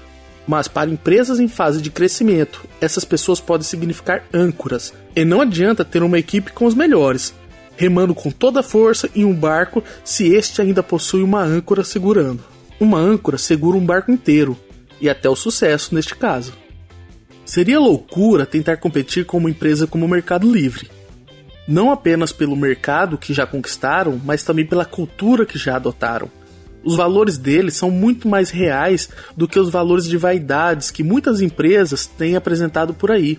Mas 0.46 0.68
para 0.68 0.90
empresas 0.90 1.40
em 1.40 1.48
fase 1.48 1.82
de 1.82 1.90
crescimento, 1.90 2.64
essas 2.80 3.04
pessoas 3.04 3.40
podem 3.40 3.66
significar 3.66 4.24
âncoras. 4.32 4.92
E 5.16 5.24
não 5.24 5.40
adianta 5.40 5.84
ter 5.84 6.02
uma 6.02 6.18
equipe 6.18 6.52
com 6.52 6.66
os 6.66 6.74
melhores, 6.74 7.34
remando 7.76 8.14
com 8.14 8.30
toda 8.30 8.60
a 8.60 8.62
força 8.62 9.10
em 9.14 9.24
um 9.24 9.34
barco 9.34 9.82
se 10.04 10.28
este 10.34 10.60
ainda 10.62 10.82
possui 10.82 11.22
uma 11.22 11.42
âncora 11.42 11.84
segurando. 11.84 12.42
Uma 12.78 12.98
âncora 12.98 13.36
segura 13.36 13.76
um 13.76 13.84
barco 13.84 14.10
inteiro, 14.10 14.56
e 15.00 15.08
até 15.08 15.28
o 15.28 15.36
sucesso 15.36 15.94
neste 15.94 16.14
caso. 16.14 16.52
Seria 17.44 17.80
loucura 17.80 18.44
tentar 18.44 18.76
competir 18.76 19.24
com 19.24 19.38
uma 19.38 19.50
empresa 19.50 19.86
como 19.86 20.04
o 20.04 20.08
Mercado 20.08 20.50
Livre. 20.50 20.90
Não 21.66 21.90
apenas 21.90 22.32
pelo 22.32 22.56
mercado 22.56 23.18
que 23.18 23.34
já 23.34 23.46
conquistaram, 23.46 24.20
mas 24.24 24.42
também 24.42 24.66
pela 24.66 24.84
cultura 24.84 25.46
que 25.46 25.58
já 25.58 25.76
adotaram. 25.76 26.30
Os 26.84 26.96
valores 26.96 27.36
deles 27.36 27.74
são 27.74 27.90
muito 27.90 28.28
mais 28.28 28.50
reais 28.50 29.08
do 29.36 29.48
que 29.48 29.58
os 29.58 29.70
valores 29.70 30.06
de 30.06 30.16
vaidades 30.16 30.90
que 30.90 31.02
muitas 31.02 31.40
empresas 31.40 32.06
têm 32.06 32.36
apresentado 32.36 32.94
por 32.94 33.10
aí. 33.10 33.38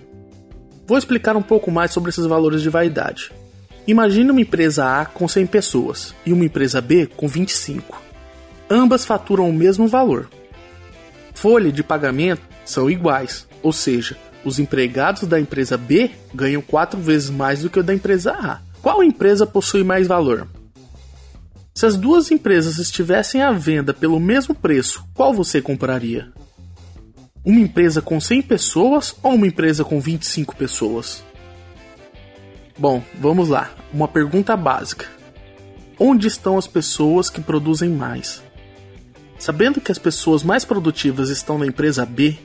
Vou 0.85 0.97
explicar 0.97 1.37
um 1.37 1.41
pouco 1.41 1.71
mais 1.71 1.91
sobre 1.91 2.09
esses 2.09 2.25
valores 2.25 2.61
de 2.61 2.69
vaidade. 2.69 3.31
Imagine 3.87 4.31
uma 4.31 4.41
empresa 4.41 5.01
A 5.01 5.05
com 5.05 5.27
100 5.27 5.47
pessoas 5.47 6.13
e 6.25 6.33
uma 6.33 6.45
empresa 6.45 6.81
B 6.81 7.07
com 7.07 7.27
25. 7.27 8.01
Ambas 8.69 9.05
faturam 9.05 9.49
o 9.49 9.53
mesmo 9.53 9.87
valor. 9.87 10.29
Folha 11.33 11.71
de 11.71 11.81
pagamento 11.81 12.41
são 12.65 12.89
iguais, 12.89 13.47
ou 13.63 13.71
seja, 13.71 14.17
os 14.43 14.59
empregados 14.59 15.23
da 15.23 15.39
empresa 15.39 15.77
B 15.77 16.11
ganham 16.33 16.61
quatro 16.61 16.99
vezes 16.99 17.29
mais 17.29 17.61
do 17.61 17.69
que 17.69 17.79
o 17.79 17.83
da 17.83 17.93
empresa 17.93 18.33
A. 18.33 18.59
Qual 18.81 19.03
empresa 19.03 19.45
possui 19.45 19.83
mais 19.83 20.07
valor? 20.07 20.47
Se 21.73 21.85
as 21.85 21.95
duas 21.95 22.31
empresas 22.31 22.77
estivessem 22.77 23.41
à 23.41 23.51
venda 23.51 23.93
pelo 23.93 24.19
mesmo 24.19 24.53
preço, 24.53 25.03
qual 25.13 25.33
você 25.33 25.61
compraria? 25.61 26.31
Uma 27.43 27.61
empresa 27.61 28.01
com 28.01 28.19
100 28.19 28.41
pessoas 28.41 29.15
ou 29.23 29.33
uma 29.33 29.47
empresa 29.47 29.83
com 29.83 29.99
25 29.99 30.55
pessoas? 30.55 31.23
Bom, 32.77 33.03
vamos 33.19 33.49
lá. 33.49 33.71
Uma 33.93 34.07
pergunta 34.07 34.55
básica: 34.57 35.07
Onde 35.97 36.27
estão 36.27 36.57
as 36.57 36.67
pessoas 36.67 37.29
que 37.29 37.41
produzem 37.41 37.89
mais? 37.89 38.43
Sabendo 39.37 39.79
que 39.79 39.91
as 39.91 39.97
pessoas 39.97 40.43
mais 40.43 40.65
produtivas 40.65 41.29
estão 41.29 41.57
na 41.57 41.65
empresa 41.65 42.05
B, 42.05 42.37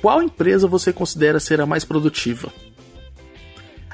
qual 0.00 0.22
empresa 0.22 0.66
você 0.66 0.92
considera 0.92 1.38
ser 1.38 1.60
a 1.60 1.66
mais 1.66 1.84
produtiva? 1.84 2.50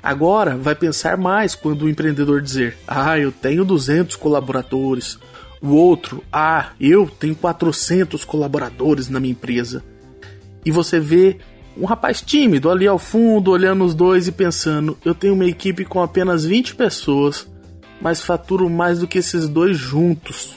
Agora 0.07 0.57
vai 0.57 0.77
pensar 0.77 1.17
mais 1.17 1.57
quando 1.57 1.83
o 1.83 1.89
empreendedor 1.89 2.41
dizer: 2.41 2.79
"Ah, 2.87 3.19
eu 3.19 3.33
tenho 3.33 3.65
200 3.65 4.15
colaboradores". 4.15 5.19
O 5.61 5.71
outro: 5.71 6.23
"Ah, 6.33 6.71
eu 6.81 7.11
tenho 7.11 7.35
400 7.35 8.25
colaboradores 8.25 9.09
na 9.09 9.19
minha 9.19 9.33
empresa". 9.33 9.83
E 10.65 10.71
você 10.71 11.01
vê 11.01 11.39
um 11.77 11.85
rapaz 11.85 12.23
tímido 12.23 12.71
ali 12.71 12.87
ao 12.87 13.01
fundo, 13.01 13.51
olhando 13.51 13.85
os 13.85 13.97
dois 13.97 14.29
e 14.29 14.33
pensando: 14.33 14.97
"Eu 15.05 15.13
tenho 15.13 15.35
uma 15.35 15.45
equipe 15.45 15.85
com 15.85 16.01
apenas 16.01 16.45
20 16.45 16.77
pessoas, 16.77 17.45
mas 18.01 18.23
faturo 18.23 18.71
mais 18.71 19.01
do 19.01 19.09
que 19.09 19.19
esses 19.19 19.49
dois 19.49 19.77
juntos". 19.77 20.55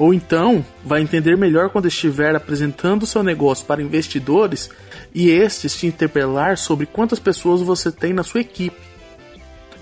Ou 0.00 0.14
então, 0.14 0.64
vai 0.82 1.02
entender 1.02 1.36
melhor 1.36 1.68
quando 1.68 1.86
estiver 1.86 2.34
apresentando 2.34 3.04
seu 3.04 3.22
negócio 3.22 3.66
para 3.66 3.82
investidores 3.82 4.70
e 5.14 5.28
estes 5.28 5.76
te 5.76 5.86
interpelar 5.86 6.56
sobre 6.56 6.86
quantas 6.86 7.18
pessoas 7.18 7.60
você 7.60 7.92
tem 7.92 8.14
na 8.14 8.22
sua 8.22 8.40
equipe. 8.40 8.80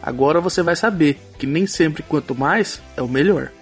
Agora 0.02 0.40
você 0.40 0.60
vai 0.60 0.74
saber 0.74 1.20
que 1.38 1.46
nem 1.46 1.68
sempre 1.68 2.02
quanto 2.02 2.34
mais 2.34 2.82
é 2.96 3.00
o 3.00 3.06
melhor. 3.06 3.52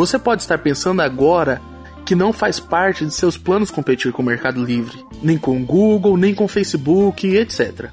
Você 0.00 0.18
pode 0.18 0.40
estar 0.40 0.56
pensando 0.56 1.02
agora 1.02 1.60
que 2.06 2.14
não 2.14 2.32
faz 2.32 2.58
parte 2.58 3.04
de 3.04 3.12
seus 3.12 3.36
planos 3.36 3.70
competir 3.70 4.10
com 4.12 4.22
o 4.22 4.24
Mercado 4.24 4.64
Livre, 4.64 5.04
nem 5.22 5.36
com 5.36 5.60
o 5.60 5.62
Google, 5.62 6.16
nem 6.16 6.34
com 6.34 6.44
o 6.44 6.48
Facebook, 6.48 7.26
etc. 7.36 7.90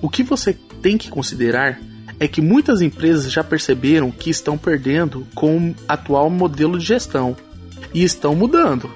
O 0.00 0.08
que 0.08 0.22
você 0.22 0.56
tem 0.80 0.96
que 0.96 1.10
considerar 1.10 1.80
é 2.20 2.28
que 2.28 2.40
muitas 2.40 2.80
empresas 2.80 3.32
já 3.32 3.42
perceberam 3.42 4.12
que 4.12 4.30
estão 4.30 4.56
perdendo 4.56 5.26
com 5.34 5.70
o 5.70 5.74
atual 5.88 6.30
modelo 6.30 6.78
de 6.78 6.84
gestão 6.84 7.36
e 7.92 8.04
estão 8.04 8.36
mudando. 8.36 8.88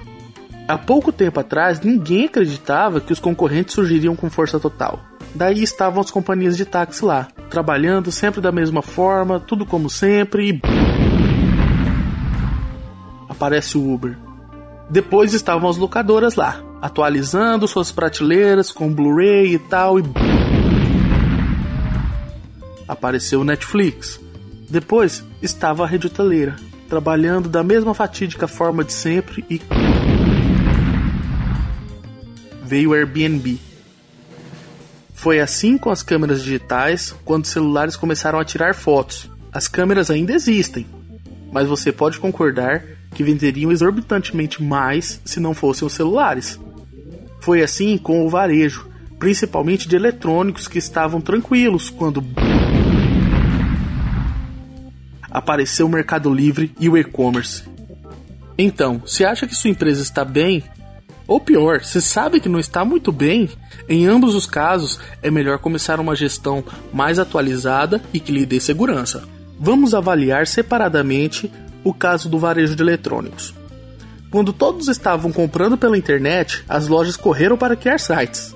Há 0.65 0.77
pouco 0.77 1.11
tempo 1.11 1.41
atrás, 1.41 1.81
ninguém 1.81 2.27
acreditava 2.27 3.01
que 3.01 3.11
os 3.11 3.19
concorrentes 3.19 3.75
surgiriam 3.75 4.15
com 4.15 4.29
força 4.29 4.61
total. 4.61 5.03
Daí 5.35 5.61
estavam 5.61 5.99
as 5.99 6.09
companhias 6.09 6.55
de 6.55 6.63
táxi 6.63 7.03
lá, 7.03 7.27
trabalhando 7.49 8.13
sempre 8.13 8.39
da 8.39 8.53
mesma 8.53 8.81
forma, 8.81 9.41
tudo 9.41 9.65
como 9.65 9.89
sempre 9.89 10.51
e 10.51 10.94
aparece 13.35 13.77
o 13.77 13.93
Uber. 13.93 14.17
Depois 14.89 15.33
estavam 15.33 15.69
as 15.69 15.77
locadoras 15.77 16.35
lá, 16.35 16.61
atualizando 16.81 17.67
suas 17.67 17.91
prateleiras 17.91 18.71
com 18.71 18.93
Blu-ray 18.93 19.55
e 19.55 19.59
tal, 19.59 19.99
e 19.99 20.03
apareceu 22.87 23.41
o 23.41 23.43
Netflix. 23.43 24.19
Depois 24.69 25.23
estava 25.41 25.83
a 25.83 25.87
rede 25.87 26.07
hoteleira, 26.07 26.55
trabalhando 26.87 27.49
da 27.49 27.63
mesma 27.63 27.93
fatídica 27.93 28.47
forma 28.47 28.83
de 28.83 28.93
sempre 28.93 29.43
e 29.49 29.61
veio 32.63 32.91
o 32.91 32.93
Airbnb. 32.93 33.59
Foi 35.13 35.39
assim 35.39 35.77
com 35.77 35.89
as 35.89 36.03
câmeras 36.03 36.41
digitais 36.41 37.13
quando 37.25 37.43
os 37.43 37.49
celulares 37.49 37.95
começaram 37.95 38.39
a 38.39 38.45
tirar 38.45 38.73
fotos. 38.75 39.29
As 39.51 39.67
câmeras 39.67 40.09
ainda 40.09 40.33
existem, 40.33 40.85
mas 41.51 41.67
você 41.67 41.91
pode 41.91 42.19
concordar 42.19 42.94
que 43.15 43.23
venderiam 43.23 43.71
exorbitantemente 43.71 44.61
mais 44.61 45.21
se 45.25 45.39
não 45.39 45.55
fossem 45.55 45.87
os 45.87 45.93
celulares. 45.93 46.59
Foi 47.39 47.63
assim 47.63 47.97
com 47.97 48.25
o 48.25 48.29
varejo, 48.29 48.87
principalmente 49.17 49.87
de 49.87 49.95
eletrônicos 49.95 50.67
que 50.67 50.77
estavam 50.77 51.21
tranquilos 51.21 51.89
quando 51.89 52.23
apareceu 55.31 55.85
o 55.85 55.89
Mercado 55.89 56.31
Livre 56.31 56.71
e 56.79 56.89
o 56.89 56.97
e-commerce. 56.97 57.63
Então, 58.57 59.01
se 59.05 59.23
acha 59.25 59.47
que 59.47 59.55
sua 59.55 59.69
empresa 59.69 60.01
está 60.01 60.25
bem, 60.25 60.63
ou 61.27 61.39
pior, 61.39 61.81
se 61.83 62.01
sabe 62.01 62.39
que 62.39 62.49
não 62.49 62.59
está 62.59 62.85
muito 62.85 63.11
bem, 63.11 63.49
em 63.87 64.05
ambos 64.05 64.35
os 64.35 64.45
casos 64.45 64.99
é 65.21 65.31
melhor 65.31 65.59
começar 65.59 65.99
uma 65.99 66.15
gestão 66.15 66.63
mais 66.93 67.17
atualizada 67.17 68.01
e 68.13 68.19
que 68.19 68.31
lhe 68.31 68.45
dê 68.45 68.59
segurança. 68.59 69.23
Vamos 69.59 69.93
avaliar 69.93 70.47
separadamente 70.47 71.51
o 71.85 71.93
caso 71.93 72.27
do 72.27 72.39
varejo 72.39 72.75
de 72.75 72.81
eletrônicos. 72.81 73.53
Quando 74.31 74.51
todos 74.51 74.89
estavam 74.89 75.31
comprando 75.31 75.77
pela 75.77 75.97
internet, 75.97 76.65
as 76.67 76.87
lojas 76.87 77.15
correram 77.15 77.55
para 77.55 77.75
criar 77.75 77.99
sites. 77.99 78.53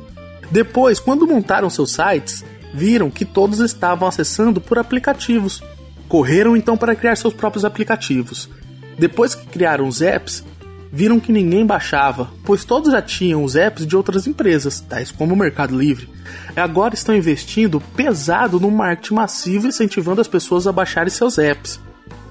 Depois, 0.52 1.00
quando 1.00 1.28
montaram 1.28 1.70
seus 1.70 1.92
sites, 1.92 2.44
viram 2.74 3.10
que 3.10 3.24
todos 3.24 3.60
estavam 3.60 4.08
acessando 4.08 4.60
por 4.60 4.80
aplicativos. 4.80 5.64
Correram 6.08 6.58
então 6.58 6.76
para 6.76 6.96
criar 6.96 7.16
seus 7.16 7.34
próprios 7.34 7.64
aplicativos. 7.64 8.50
Depois 8.98 9.36
que 9.36 9.46
criaram 9.46 9.88
os 9.88 10.02
apps, 10.02 10.44
viram 10.92 11.20
que 11.20 11.32
ninguém 11.32 11.66
baixava, 11.66 12.32
pois 12.44 12.66
todos 12.66 12.92
já 12.92 13.02
tinham 13.02 13.44
os 13.44 13.56
apps 13.56 13.86
de 13.86 13.96
outras 13.96 14.26
empresas, 14.26 14.80
tais 14.80 15.12
como 15.12 15.36
o 15.36 15.38
Mercado 15.38 15.78
Livre. 15.78 16.10
Agora 16.56 16.96
estão 16.96 17.16
investindo 17.16 17.80
pesado 17.96 18.60
no 18.60 18.72
marketing 18.72 19.14
massivo 19.14 19.68
incentivando 19.68 20.20
as 20.20 20.28
pessoas 20.28 20.66
a 20.66 20.72
baixarem 20.72 21.12
seus 21.12 21.38
apps 21.38 21.80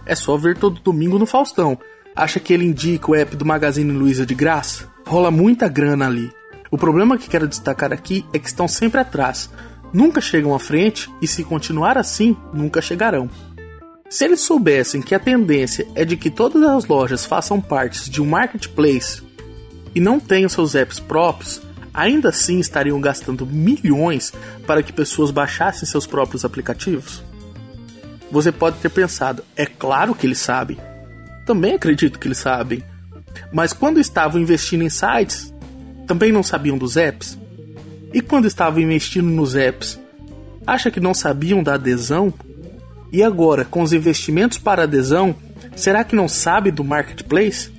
é 0.09 0.15
só 0.15 0.37
ver 0.37 0.57
todo 0.57 0.81
domingo 0.81 1.19
no 1.19 1.27
Faustão. 1.27 1.79
Acha 2.17 2.41
que 2.41 2.53
ele 2.53 2.65
indica 2.65 3.11
o 3.11 3.15
app 3.15 3.37
do 3.37 3.45
Magazine 3.45 3.93
Luiza 3.93 4.27
de 4.27 4.35
graça? 4.35 4.89
Rola 5.07 5.31
muita 5.31 5.69
grana 5.69 6.07
ali. 6.07 6.33
O 6.71 6.77
problema 6.77 7.17
que 7.17 7.29
quero 7.29 7.47
destacar 7.47 7.93
aqui 7.93 8.27
é 8.33 8.39
que 8.39 8.49
estão 8.49 8.67
sempre 8.67 9.01
atrás. 9.01 9.49
Nunca 9.93 10.21
chegam 10.21 10.55
à 10.55 10.59
frente 10.59 11.09
e, 11.23 11.27
se 11.27 11.45
continuar 11.45 11.97
assim, 11.97 12.37
nunca 12.53 12.83
chegarão. 12.83 13.31
Se 14.11 14.25
eles 14.25 14.41
soubessem 14.41 15.03
que 15.03 15.15
a 15.15 15.19
tendência 15.19 15.87
é 15.95 16.05
de 16.05 16.17
que 16.17 16.31
todas 16.31 16.63
as 16.63 16.87
lojas 16.87 17.25
façam 17.25 17.61
parte 17.61 18.11
de 18.11 18.21
um 18.21 18.27
marketplace 18.27 19.23
e 19.95 20.01
não 20.01 20.19
tenham 20.19 20.49
seus 20.49 20.75
apps 20.75 20.99
próprios, 20.99 21.61
ainda 21.93 22.31
assim 22.31 22.59
estariam 22.59 23.01
gastando 23.01 23.47
milhões 23.47 24.33
para 24.67 24.83
que 24.83 24.93
pessoas 24.93 25.31
baixassem 25.31 25.87
seus 25.87 26.07
próprios 26.07 26.45
aplicativos? 26.45 27.23
Você 28.31 28.53
pode 28.53 28.79
ter 28.79 28.91
pensado, 28.91 29.45
é 29.57 29.65
claro 29.67 30.15
que 30.15 30.27
eles 30.27 30.39
sabem. 30.39 30.77
Também 31.47 31.75
acredito 31.75 32.19
que 32.19 32.29
eles 32.29 32.39
sabem. 32.39 32.83
Mas 33.53 33.73
quando 33.73 34.01
estavam 34.01 34.41
investindo 34.41 34.83
em 34.83 34.91
sites, 34.91 35.53
também 36.07 36.33
não 36.33 36.43
sabiam 36.43 36.77
dos 36.77 36.97
apps? 36.97 37.39
E 38.13 38.21
quando 38.21 38.47
estavam 38.47 38.81
investindo 38.81 39.29
nos 39.29 39.55
apps, 39.55 39.99
acha 40.67 40.91
que 40.91 41.01
não 41.01 41.15
sabiam 41.15 41.63
da 41.63 41.75
adesão? 41.75 42.33
E 43.13 43.23
agora, 43.23 43.65
com 43.65 43.83
os 43.83 43.93
investimentos 43.93 44.59
para 44.59 44.83
adesão, 44.83 45.35
Será 45.79 46.03
que 46.03 46.17
não 46.17 46.27
sabe 46.27 46.73
do 46.73 46.83
marketplace? 46.83 47.71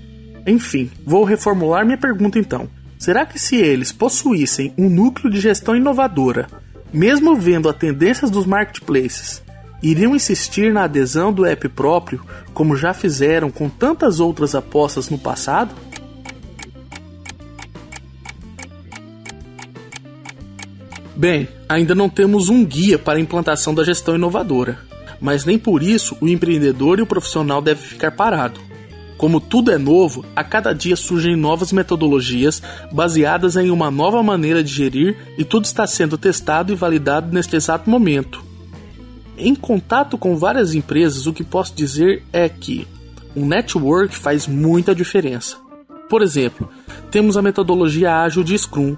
Enfim, 0.48 0.90
vou 1.06 1.26
reformular 1.26 1.86
minha 1.86 1.98
pergunta 1.98 2.40
então. 2.40 2.70
Será 2.98 3.26
que 3.26 3.38
se 3.38 3.58
eles 3.58 3.92
possuíssem 3.92 4.74
um 4.78 4.90
núcleo 4.90 5.30
de 5.30 5.40
gestão 5.42 5.76
inovadora, 5.76 6.48
mesmo 6.94 7.36
vendo 7.36 7.68
as 7.68 7.76
tendências 7.76 8.32
dos 8.32 8.46
marketplaces, 8.46 9.44
iriam 9.82 10.16
insistir 10.16 10.74
na 10.74 10.84
adesão 10.84 11.32
do 11.32 11.46
app 11.46 11.68
próprio, 11.70 12.22
como 12.54 12.76
já 12.76 12.94
fizeram 12.94 13.50
com 13.50 13.70
tantas 13.70 14.20
outras 14.20 14.56
apostas 14.56 15.10
no 15.10 15.18
passado? 15.18 15.74
Bem, 21.16 21.50
ainda 21.68 21.94
não 21.94 22.10
temos 22.10 22.48
um 22.48 22.64
guia 22.64 22.98
para 22.98 23.18
a 23.20 23.22
implantação 23.22 23.74
da 23.74 23.84
gestão 23.84 24.16
inovadora, 24.16 24.80
mas 25.20 25.44
nem 25.44 25.60
por 25.60 25.84
isso 25.84 26.16
o 26.22 26.28
empreendedor 26.30 26.98
e 26.98 27.02
o 27.02 27.08
profissional 27.08 27.62
devem 27.62 27.84
ficar 27.84 28.12
parado. 28.12 28.62
Como 29.18 29.42
tudo 29.42 29.70
é 29.70 29.78
novo, 29.78 30.24
a 30.34 30.46
cada 30.46 30.72
dia 30.72 30.96
surgem 30.96 31.36
novas 31.36 31.74
metodologias 31.74 32.64
baseadas 32.90 33.58
em 33.58 33.70
uma 33.70 33.92
nova 33.92 34.24
maneira 34.24 34.64
de 34.64 34.72
gerir 34.72 35.18
e 35.38 35.44
tudo 35.44 35.66
está 35.66 35.86
sendo 35.86 36.18
testado 36.18 36.72
e 36.72 36.76
validado 36.76 37.34
neste 37.34 37.58
exato 37.58 37.90
momento. 37.90 38.49
Em 39.40 39.56
contato 39.56 40.18
com 40.18 40.38
várias 40.38 40.76
empresas, 40.76 41.26
o 41.26 41.34
que 41.34 41.44
posso 41.44 41.74
dizer 41.74 42.24
é 42.32 42.48
que 42.48 42.88
um 43.36 43.46
network 43.46 44.16
faz 44.16 44.48
muita 44.48 44.94
diferença. 44.94 45.58
Por 46.10 46.22
exemplo, 46.22 46.70
temos 47.10 47.38
a 47.38 47.42
metodologia 47.42 48.22
ágil 48.22 48.44
de 48.44 48.58
Scrum, 48.58 48.98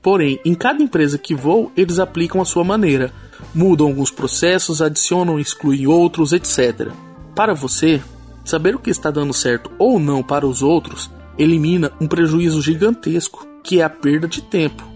porém, 0.00 0.40
em 0.44 0.54
cada 0.54 0.82
empresa 0.82 1.18
que 1.18 1.34
vou, 1.34 1.70
eles 1.76 1.98
aplicam 1.98 2.40
a 2.40 2.44
sua 2.44 2.64
maneira, 2.64 3.12
mudam 3.54 3.88
alguns 3.88 4.10
processos, 4.10 4.80
adicionam 4.80 5.38
e 5.38 5.42
excluem 5.42 5.86
outros, 5.86 6.32
etc. 6.32 6.88
Para 7.34 7.54
você, 7.54 8.00
Saber 8.44 8.74
o 8.74 8.78
que 8.78 8.90
está 8.90 9.10
dando 9.10 9.32
certo 9.32 9.70
ou 9.78 9.98
não 9.98 10.22
para 10.22 10.46
os 10.46 10.62
outros 10.62 11.10
elimina 11.38 11.92
um 12.00 12.06
prejuízo 12.06 12.60
gigantesco, 12.60 13.46
que 13.62 13.80
é 13.80 13.84
a 13.84 13.90
perda 13.90 14.26
de 14.26 14.42
tempo. 14.42 14.86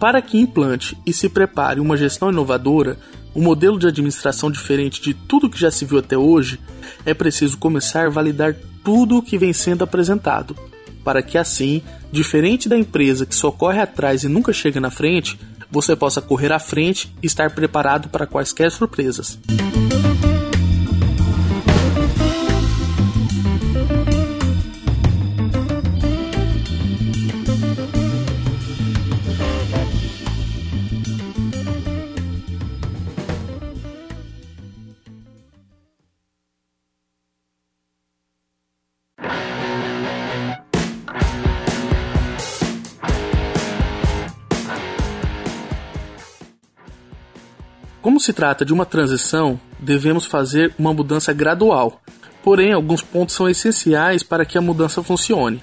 Para 0.00 0.20
que 0.20 0.38
implante 0.38 0.98
e 1.06 1.12
se 1.12 1.28
prepare 1.28 1.80
uma 1.80 1.96
gestão 1.96 2.30
inovadora, 2.30 2.98
um 3.34 3.42
modelo 3.42 3.78
de 3.78 3.86
administração 3.86 4.50
diferente 4.50 5.00
de 5.00 5.12
tudo 5.12 5.50
que 5.50 5.58
já 5.58 5.70
se 5.70 5.84
viu 5.84 5.98
até 5.98 6.16
hoje, 6.16 6.60
é 7.04 7.12
preciso 7.12 7.58
começar 7.58 8.06
a 8.06 8.10
validar 8.10 8.54
tudo 8.84 9.18
o 9.18 9.22
que 9.22 9.38
vem 9.38 9.52
sendo 9.52 9.82
apresentado, 9.82 10.56
para 11.02 11.22
que 11.22 11.36
assim, 11.36 11.82
diferente 12.12 12.68
da 12.68 12.78
empresa 12.78 13.26
que 13.26 13.34
só 13.34 13.50
corre 13.50 13.80
atrás 13.80 14.24
e 14.24 14.28
nunca 14.28 14.52
chega 14.52 14.80
na 14.80 14.90
frente, 14.90 15.38
você 15.70 15.96
possa 15.96 16.22
correr 16.22 16.52
à 16.52 16.58
frente 16.58 17.12
e 17.22 17.26
estar 17.26 17.50
preparado 17.50 18.08
para 18.08 18.26
quaisquer 18.26 18.70
surpresas. 18.70 19.38
Se 48.24 48.32
trata 48.32 48.64
de 48.64 48.72
uma 48.72 48.86
transição, 48.86 49.60
devemos 49.78 50.24
fazer 50.24 50.74
uma 50.78 50.94
mudança 50.94 51.32
gradual, 51.32 52.00
porém, 52.42 52.72
alguns 52.72 53.02
pontos 53.02 53.34
são 53.34 53.48
essenciais 53.48 54.22
para 54.22 54.46
que 54.46 54.56
a 54.56 54.62
mudança 54.62 55.02
funcione. 55.02 55.62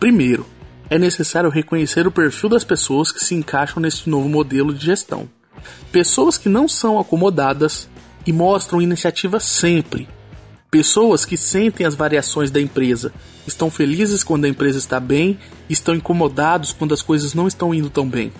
Primeiro, 0.00 0.46
é 0.88 0.98
necessário 0.98 1.50
reconhecer 1.50 2.06
o 2.06 2.10
perfil 2.10 2.48
das 2.48 2.64
pessoas 2.64 3.12
que 3.12 3.22
se 3.22 3.34
encaixam 3.34 3.82
neste 3.82 4.08
novo 4.08 4.28
modelo 4.28 4.72
de 4.72 4.84
gestão. 4.84 5.28
Pessoas 5.92 6.38
que 6.38 6.48
não 6.48 6.66
são 6.66 6.98
acomodadas 6.98 7.88
e 8.26 8.32
mostram 8.32 8.82
iniciativa 8.82 9.38
sempre. 9.38 10.08
Pessoas 10.70 11.24
que 11.24 11.36
sentem 11.36 11.86
as 11.86 11.94
variações 11.94 12.50
da 12.50 12.60
empresa, 12.60 13.12
estão 13.46 13.70
felizes 13.70 14.24
quando 14.24 14.46
a 14.46 14.48
empresa 14.48 14.78
está 14.78 14.98
bem, 14.98 15.38
estão 15.68 15.94
incomodados 15.94 16.72
quando 16.72 16.94
as 16.94 17.02
coisas 17.02 17.34
não 17.34 17.46
estão 17.46 17.74
indo 17.74 17.90
tão 17.90 18.08
bem. 18.08 18.32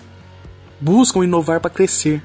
Buscam 0.81 1.23
inovar 1.23 1.61
para 1.61 1.69
crescer, 1.69 2.21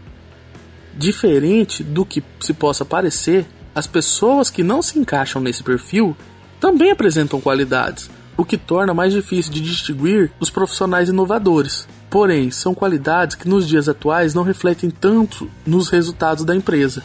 Diferente 0.96 1.82
do 1.82 2.04
que 2.04 2.22
se 2.40 2.52
possa 2.52 2.84
parecer, 2.84 3.46
as 3.74 3.86
pessoas 3.86 4.50
que 4.50 4.62
não 4.62 4.82
se 4.82 4.98
encaixam 4.98 5.40
nesse 5.40 5.62
perfil 5.62 6.16
também 6.58 6.90
apresentam 6.90 7.40
qualidades, 7.40 8.10
o 8.36 8.44
que 8.44 8.56
torna 8.56 8.92
mais 8.92 9.12
difícil 9.12 9.52
de 9.52 9.60
distinguir 9.60 10.30
os 10.40 10.50
profissionais 10.50 11.08
inovadores. 11.08 11.86
Porém, 12.10 12.50
são 12.50 12.74
qualidades 12.74 13.36
que 13.36 13.48
nos 13.48 13.68
dias 13.68 13.88
atuais 13.88 14.34
não 14.34 14.42
refletem 14.42 14.90
tanto 14.90 15.48
nos 15.64 15.88
resultados 15.88 16.44
da 16.44 16.56
empresa, 16.56 17.02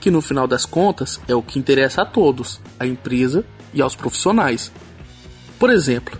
que 0.00 0.10
no 0.10 0.20
final 0.20 0.46
das 0.46 0.64
contas 0.64 1.20
é 1.26 1.34
o 1.34 1.42
que 1.42 1.58
interessa 1.58 2.02
a 2.02 2.06
todos, 2.06 2.60
a 2.78 2.86
empresa 2.86 3.44
e 3.74 3.82
aos 3.82 3.96
profissionais. 3.96 4.70
Por 5.58 5.70
exemplo, 5.70 6.18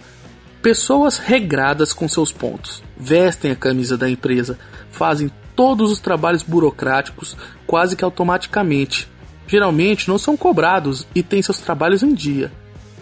pessoas 0.61 1.19
regradas 1.19 1.93
com 1.93 2.09
seus 2.09 2.33
pontos, 2.33 2.83
vestem 2.97 3.53
a 3.53 3.57
camisa 3.57 3.97
da 3.97 4.11
empresa, 4.11 4.59
fazem 4.91 5.31
todos 5.59 5.91
os 5.91 5.99
trabalhos 5.99 6.45
burocráticos 6.45 7.37
quase 7.67 7.97
que 7.97 8.05
automaticamente. 8.05 9.09
Geralmente 9.49 10.07
não 10.07 10.17
são 10.17 10.37
cobrados 10.37 11.05
e 11.13 11.21
têm 11.21 11.43
seus 11.43 11.59
trabalhos 11.59 12.01
em 12.05 12.15
dia. 12.15 12.53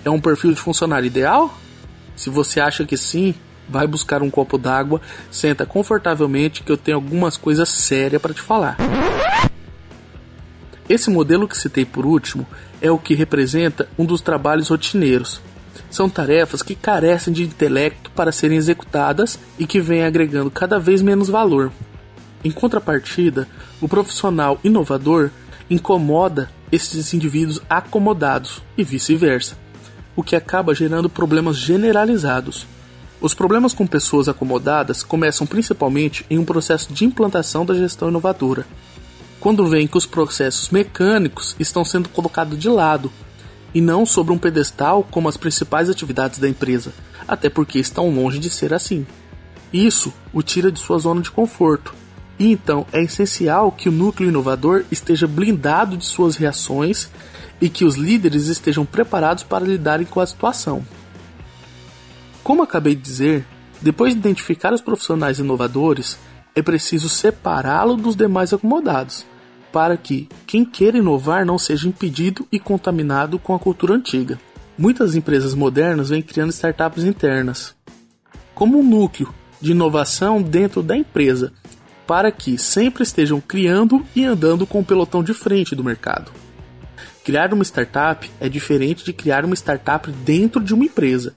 É 0.03 0.09
um 0.09 0.19
perfil 0.19 0.55
de 0.55 0.61
funcionário 0.61 1.07
ideal? 1.07 1.55
Se 2.17 2.31
você 2.31 2.59
acha 2.59 2.87
que 2.87 2.97
sim, 2.97 3.35
vai 3.69 3.87
buscar 3.87 4.23
um 4.23 4.31
copo 4.31 4.57
d'água, 4.57 5.03
senta 5.31 5.67
confortavelmente 5.67 6.63
que 6.63 6.73
eu 6.73 6.79
tenho 6.79 6.97
algumas 6.97 7.37
coisas 7.37 7.69
sérias 7.69 8.23
para 8.23 8.33
te 8.33 8.41
falar. 8.41 8.79
Esse 10.89 11.11
modelo 11.11 11.47
que 11.47 11.59
citei 11.59 11.85
por 11.85 12.07
último 12.07 12.47
é 12.81 12.91
o 12.91 12.99
que 12.99 13.15
representa 13.15 13.87
um 13.99 14.07
dos 14.07 14.23
trabalhos 14.23 14.71
rotineiros. 14.71 15.43
São 15.91 16.09
tarefas 16.09 16.63
que 16.63 16.75
carecem 16.75 17.35
de 17.35 17.43
intelecto 17.43 18.11
para 18.13 18.33
serem 18.33 18.57
executadas 18.57 19.39
e 19.59 19.67
que 19.67 19.79
vêm 19.79 20.05
agregando 20.05 20.51
cada 20.51 20.79
vez 20.79 21.03
menos 21.03 21.29
valor. 21.29 21.71
Em 22.47 22.51
contrapartida, 22.53 23.49
o 23.81 23.89
profissional 23.89 24.61
inovador 24.63 25.31
incomoda 25.69 26.49
esses 26.71 27.13
indivíduos 27.13 27.61
acomodados 27.69 28.63
e 28.79 28.85
vice-versa, 28.85 29.59
o 30.15 30.23
que 30.23 30.37
acaba 30.37 30.73
gerando 30.73 31.11
problemas 31.11 31.57
generalizados. 31.57 32.65
Os 33.21 33.35
problemas 33.35 33.75
com 33.75 33.85
pessoas 33.85 34.29
acomodadas 34.29 35.03
começam 35.03 35.45
principalmente 35.45 36.25
em 36.31 36.39
um 36.39 36.45
processo 36.45 36.93
de 36.93 37.05
implantação 37.05 37.67
da 37.67 37.75
gestão 37.75 38.11
inovadora, 38.11 38.65
quando 39.41 39.67
vem 39.67 39.89
que 39.89 39.99
os 39.99 40.07
processos 40.07 40.71
mecânicos 40.71 41.57
estão 41.59 41.85
sendo 41.85 42.09
colocados 42.09 42.57
de 42.57 42.69
lado 42.69 43.11
e 43.75 43.81
não 43.81 44.07
sobre 44.07 44.33
um 44.33 44.39
pedestal 44.39 45.03
como 45.11 45.29
as 45.29 45.37
principais 45.37 45.91
atividades 45.91 46.39
da 46.39 46.49
empresa, 46.49 46.93
até 47.27 47.51
porque 47.51 47.81
estão 47.81 48.09
longe 48.09 48.39
de 48.39 48.51
ser 48.51 48.73
assim. 48.73 49.05
Isso 49.73 50.13
o 50.33 50.45
tira 50.45 50.71
de 50.71 50.79
sua 50.79 50.99
zona 50.99 51.21
de 51.21 51.33
conforto 51.33 52.06
então 52.39 52.87
é 52.93 53.03
essencial 53.03 53.73
que 53.73 53.89
o 53.89 53.93
núcleo 53.93 54.29
inovador 54.29 54.85
esteja 54.91 55.27
blindado 55.27 55.97
de 55.97 56.05
suas 56.05 56.37
reações 56.37 57.09
e 57.61 57.69
que 57.69 57.85
os 57.85 57.97
líderes 57.97 58.49
estejam 58.49 58.85
preparados 58.85 59.43
para 59.43 59.65
lidarem 59.65 60.07
com 60.07 60.21
a 60.21 60.27
situação. 60.27 60.85
Como 62.43 62.63
acabei 62.63 62.95
de 62.95 63.03
dizer, 63.03 63.47
depois 63.81 64.13
de 64.13 64.19
identificar 64.19 64.73
os 64.73 64.81
profissionais 64.81 65.39
inovadores, 65.39 66.19
é 66.55 66.63
preciso 66.63 67.09
separá-lo 67.09 67.97
dos 67.97 68.15
demais 68.15 68.53
acomodados, 68.53 69.27
para 69.73 69.97
que 69.97 70.29
quem 70.47 70.65
queira 70.65 70.99
inovar 70.99 71.45
não 71.45 71.59
seja 71.59 71.89
impedido 71.89 72.47
e 72.53 72.61
contaminado 72.61 73.39
com 73.39 73.55
a 73.55 73.59
cultura 73.59 73.95
antiga. 73.95 74.39
Muitas 74.79 75.15
empresas 75.15 75.55
modernas 75.55 76.11
vêm 76.11 76.23
criando 76.23 76.53
startups 76.53 77.05
internas, 77.05 77.75
como 78.55 78.79
um 78.79 78.83
núcleo 78.83 79.35
de 79.61 79.73
inovação 79.73 80.41
dentro 80.41 80.83
da 80.83 80.97
empresa 80.97 81.53
para 82.07 82.31
que 82.31 82.57
sempre 82.57 83.03
estejam 83.03 83.41
criando 83.41 84.05
e 84.15 84.25
andando 84.25 84.67
com 84.67 84.81
o 84.81 84.85
pelotão 84.85 85.23
de 85.23 85.35
frente 85.35 85.75
do 85.75 85.85
mercado. 85.85 86.31
Criar 87.25 87.53
uma 87.53 87.65
startup 87.65 88.31
é 88.41 88.49
diferente 88.49 89.05
de 89.05 89.13
criar 89.13 89.45
uma 89.45 89.55
startup 89.55 90.11
dentro 90.11 90.63
de 90.63 90.73
uma 90.73 90.85
empresa. 90.85 91.35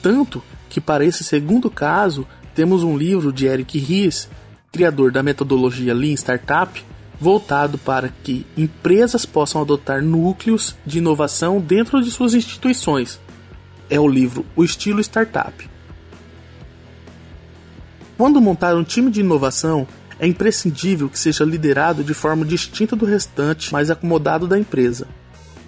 Tanto 0.00 0.42
que, 0.70 0.80
para 0.80 1.04
esse 1.04 1.22
segundo 1.22 1.70
caso, 1.70 2.26
temos 2.54 2.82
um 2.82 2.96
livro 2.96 3.32
de 3.32 3.46
Eric 3.46 3.78
Ries, 3.78 4.28
criador 4.72 5.12
da 5.12 5.22
metodologia 5.22 5.92
Lean 5.92 6.14
Startup, 6.14 6.82
voltado 7.20 7.76
para 7.76 8.08
que 8.08 8.46
empresas 8.56 9.26
possam 9.26 9.60
adotar 9.60 10.02
núcleos 10.02 10.74
de 10.86 10.98
inovação 10.98 11.60
dentro 11.60 12.02
de 12.02 12.10
suas 12.10 12.32
instituições. 12.32 13.20
É 13.90 13.98
o 13.98 14.08
livro 14.08 14.46
O 14.56 14.64
Estilo 14.64 15.00
Startup. 15.00 15.68
Quando 18.16 18.40
montar 18.40 18.74
um 18.74 18.82
time 18.82 19.10
de 19.10 19.20
inovação, 19.20 19.86
é 20.18 20.26
imprescindível 20.26 21.08
que 21.08 21.18
seja 21.18 21.44
liderado 21.44 22.02
de 22.02 22.14
forma 22.14 22.44
distinta 22.44 22.96
do 22.96 23.06
restante, 23.06 23.72
mais 23.72 23.90
acomodado 23.90 24.46
da 24.46 24.58
empresa. 24.58 25.06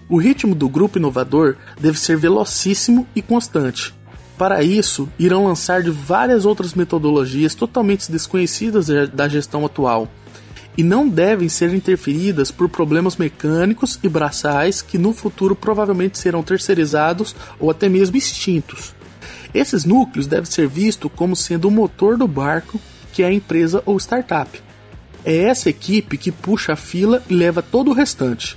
O 0.09 0.19
ritmo 0.19 0.55
do 0.55 0.69
grupo 0.69 0.99
inovador 0.99 1.57
deve 1.81 1.99
ser 1.99 2.17
velocíssimo 2.17 3.07
e 3.15 3.23
constante. 3.23 3.95
Para 4.37 4.63
isso, 4.63 5.09
irão 5.19 5.45
lançar 5.45 5.83
de 5.83 5.91
várias 5.91 6.45
outras 6.45 6.75
metodologias 6.75 7.55
totalmente 7.55 8.11
desconhecidas 8.11 8.89
da 9.13 9.29
gestão 9.29 9.65
atual 9.65 10.09
e 10.77 10.83
não 10.83 11.09
devem 11.09 11.49
ser 11.49 11.75
interferidas 11.75 12.51
por 12.51 12.69
problemas 12.69 13.17
mecânicos 13.17 13.99
e 14.03 14.09
braçais 14.09 14.81
que 14.81 14.97
no 14.97 15.13
futuro 15.13 15.55
provavelmente 15.55 16.19
serão 16.19 16.43
terceirizados 16.43 17.37
ou 17.59 17.71
até 17.71 17.89
mesmo 17.89 18.17
extintos. 18.17 18.95
Esses 19.53 19.85
núcleos 19.85 20.27
devem 20.27 20.51
ser 20.51 20.67
vistos 20.67 21.11
como 21.15 21.37
sendo 21.37 21.69
o 21.69 21.71
motor 21.71 22.17
do 22.17 22.27
barco 22.27 22.81
que 23.13 23.23
é 23.23 23.27
a 23.27 23.33
empresa 23.33 23.83
ou 23.85 23.99
startup. 23.99 24.61
É 25.25 25.37
essa 25.37 25.69
equipe 25.69 26.17
que 26.17 26.33
puxa 26.33 26.73
a 26.73 26.77
fila 26.77 27.23
e 27.29 27.35
leva 27.35 27.63
todo 27.63 27.91
o 27.91 27.95
restante. 27.95 28.57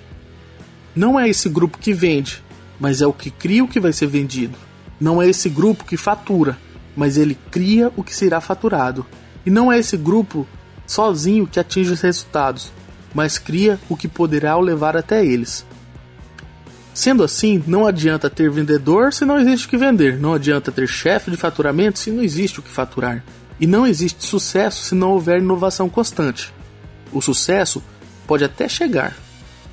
Não 0.96 1.20
é 1.20 1.28
esse 1.28 1.50
grupo 1.50 1.78
que 1.78 1.94
vende, 1.94 2.42
mas 2.80 3.02
é 3.02 3.08
o 3.08 3.14
que 3.14 3.32
cria 3.32 3.64
o 3.64 3.68
que 3.68 3.80
vai 3.80 3.92
ser 3.92 4.08
vendido. 4.08 4.58
Não 5.00 5.22
é 5.22 5.28
esse 5.28 5.50
grupo 5.50 5.84
que 5.84 5.98
fatura, 5.98 6.58
mas 6.96 7.18
ele 7.18 7.38
cria 7.52 7.92
o 7.98 8.04
que 8.04 8.16
será 8.16 8.40
faturado. 8.40 9.06
E 9.46 9.50
não 9.50 9.72
é 9.72 9.80
esse 9.80 9.98
grupo 9.98 10.48
sozinho 10.86 11.48
que 11.48 11.60
atinge 11.60 11.92
os 11.92 12.02
resultados, 12.02 12.72
mas 13.14 13.38
cria 13.38 13.80
o 13.90 13.98
que 13.98 14.08
poderá 14.08 14.56
o 14.56 14.62
levar 14.62 14.96
até 14.96 15.26
eles. 15.26 15.66
Sendo 16.94 17.24
assim, 17.24 17.64
não 17.66 17.88
adianta 17.88 18.30
ter 18.30 18.52
vendedor 18.52 19.12
se 19.12 19.26
não 19.26 19.40
existe 19.40 19.66
o 19.66 19.70
que 19.70 19.78
vender, 19.78 20.20
não 20.20 20.34
adianta 20.34 20.72
ter 20.72 20.88
chefe 20.88 21.32
de 21.32 21.38
faturamento 21.38 21.98
se 21.98 22.12
não 22.12 22.24
existe 22.24 22.60
o 22.60 22.64
que 22.64 22.70
faturar. 22.70 23.24
E 23.60 23.68
não 23.68 23.86
existe 23.86 24.26
sucesso 24.26 24.84
se 24.84 24.96
não 24.96 25.12
houver 25.12 25.40
inovação 25.40 25.88
constante. 25.90 26.54
O 27.12 27.22
sucesso 27.22 27.84
pode 28.26 28.44
até 28.44 28.68
chegar, 28.68 29.16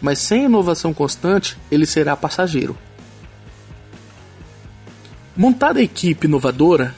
mas 0.01 0.19
sem 0.19 0.45
inovação 0.45 0.93
constante, 0.93 1.57
ele 1.71 1.87
será 1.87 2.17
passageiro. 2.17 2.77
Montada 5.37 5.81
a 5.81 5.83
equipe 5.83 6.27
inovadora, 6.27 6.95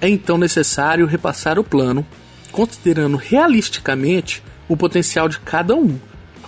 é 0.00 0.08
então 0.08 0.38
necessário 0.38 1.06
repassar 1.06 1.58
o 1.58 1.64
plano, 1.64 2.06
considerando 2.52 3.16
realisticamente 3.16 4.42
o 4.68 4.76
potencial 4.76 5.28
de 5.28 5.40
cada 5.40 5.74
um, 5.74 5.98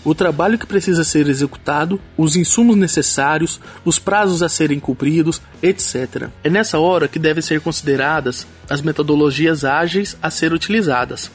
o 0.04 0.14
trabalho 0.14 0.58
que 0.58 0.66
precisa 0.66 1.04
ser 1.04 1.28
executado, 1.28 2.00
os 2.16 2.34
insumos 2.36 2.76
necessários, 2.76 3.60
os 3.84 3.98
prazos 3.98 4.42
a 4.42 4.48
serem 4.48 4.80
cumpridos, 4.80 5.40
etc. 5.62 6.28
É 6.42 6.50
nessa 6.50 6.78
hora 6.78 7.08
que 7.08 7.18
devem 7.18 7.42
ser 7.42 7.60
consideradas 7.60 8.46
as 8.68 8.82
metodologias 8.82 9.64
ágeis 9.64 10.16
a 10.20 10.30
ser 10.30 10.52
utilizadas. 10.52 11.30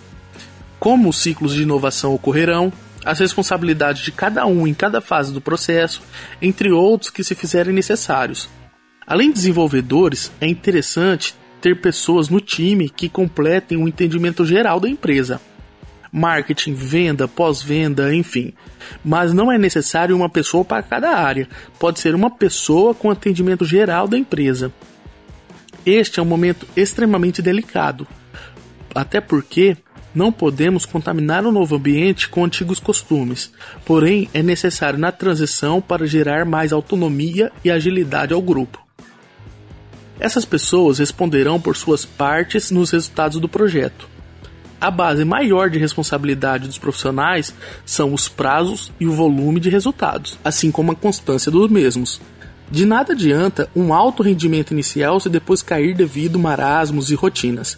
Como 0.80 1.10
os 1.10 1.17
ciclos 1.17 1.53
de 1.53 1.63
inovação 1.63 2.13
ocorrerão, 2.13 2.71
as 3.06 3.19
responsabilidades 3.19 4.03
de 4.03 4.12
cada 4.12 4.45
um 4.45 4.67
em 4.67 4.73
cada 4.73 4.99
fase 4.99 5.32
do 5.32 5.39
processo, 5.39 6.01
entre 6.41 6.71
outros 6.71 7.10
que 7.10 7.23
se 7.23 7.36
fizerem 7.36 7.73
necessários. 7.73 8.49
Além 9.06 9.30
de 9.30 9.36
desenvolvedores, 9.36 10.30
é 10.41 10.47
interessante 10.47 11.34
ter 11.62 11.80
pessoas 11.80 12.27
no 12.27 12.41
time 12.41 12.89
que 12.89 13.08
completem 13.08 13.77
o 13.77 13.88
entendimento 13.88 14.45
geral 14.45 14.80
da 14.80 14.89
empresa. 14.89 15.39
Marketing, 16.17 16.73
venda, 16.73 17.27
pós-venda, 17.27 18.13
enfim. 18.13 18.53
Mas 19.06 19.34
não 19.34 19.51
é 19.51 19.58
necessário 19.58 20.15
uma 20.15 20.30
pessoa 20.30 20.65
para 20.65 20.82
cada 20.82 21.12
área. 21.12 21.47
Pode 21.80 21.99
ser 21.99 22.15
uma 22.15 22.32
pessoa 22.32 22.95
com 22.95 23.12
atendimento 23.12 23.63
geral 23.63 24.08
da 24.08 24.17
empresa. 24.17 24.73
Este 25.86 26.19
é 26.19 26.23
um 26.23 26.25
momento 26.25 26.67
extremamente 26.75 27.41
delicado. 27.41 28.08
Até 28.95 29.21
porque 29.21 29.77
não 30.13 30.32
podemos 30.32 30.86
contaminar 30.86 31.45
o 31.45 31.51
novo 31.51 31.75
ambiente 31.75 32.27
com 32.27 32.43
antigos 32.43 32.80
costumes, 32.80 33.51
porém 33.86 34.27
é 34.34 34.41
necessário 34.41 34.97
na 34.97 35.12
transição 35.12 35.80
para 35.80 36.08
gerar 36.08 36.43
mais 36.43 36.73
autonomia 36.73 37.51
e 37.63 37.69
agilidade 37.69 38.34
ao 38.34 38.41
grupo. 38.41 38.84
Essas 40.19 40.45
pessoas 40.45 40.97
responderão 40.97 41.62
por 41.62 41.77
suas 41.77 42.03
partes 42.03 42.71
nos 42.71 42.89
resultados 42.89 43.39
do 43.39 43.47
projeto. 43.47 44.16
A 44.79 44.91
base 44.91 45.25
maior 45.25 45.71
de 45.71 45.79
responsabilidade 45.79 46.67
dos 46.67 46.77
profissionais 46.77 47.53
são 47.83 48.13
os 48.13 48.29
prazos 48.29 48.91
e 48.99 49.07
o 49.07 49.11
volume 49.11 49.59
de 49.59 49.69
resultados, 49.69 50.37
assim 50.43 50.69
como 50.69 50.91
a 50.91 50.95
constância 50.95 51.51
dos 51.51 51.69
mesmos. 51.69 52.21
De 52.69 52.85
nada 52.85 53.13
adianta 53.13 53.69
um 53.75 53.91
alto 53.91 54.21
rendimento 54.21 54.71
inicial 54.71 55.19
se 55.19 55.29
depois 55.29 55.63
cair 55.63 55.95
devido 55.95 56.37
marasmos 56.37 57.09
e 57.09 57.15
rotinas. 57.15 57.77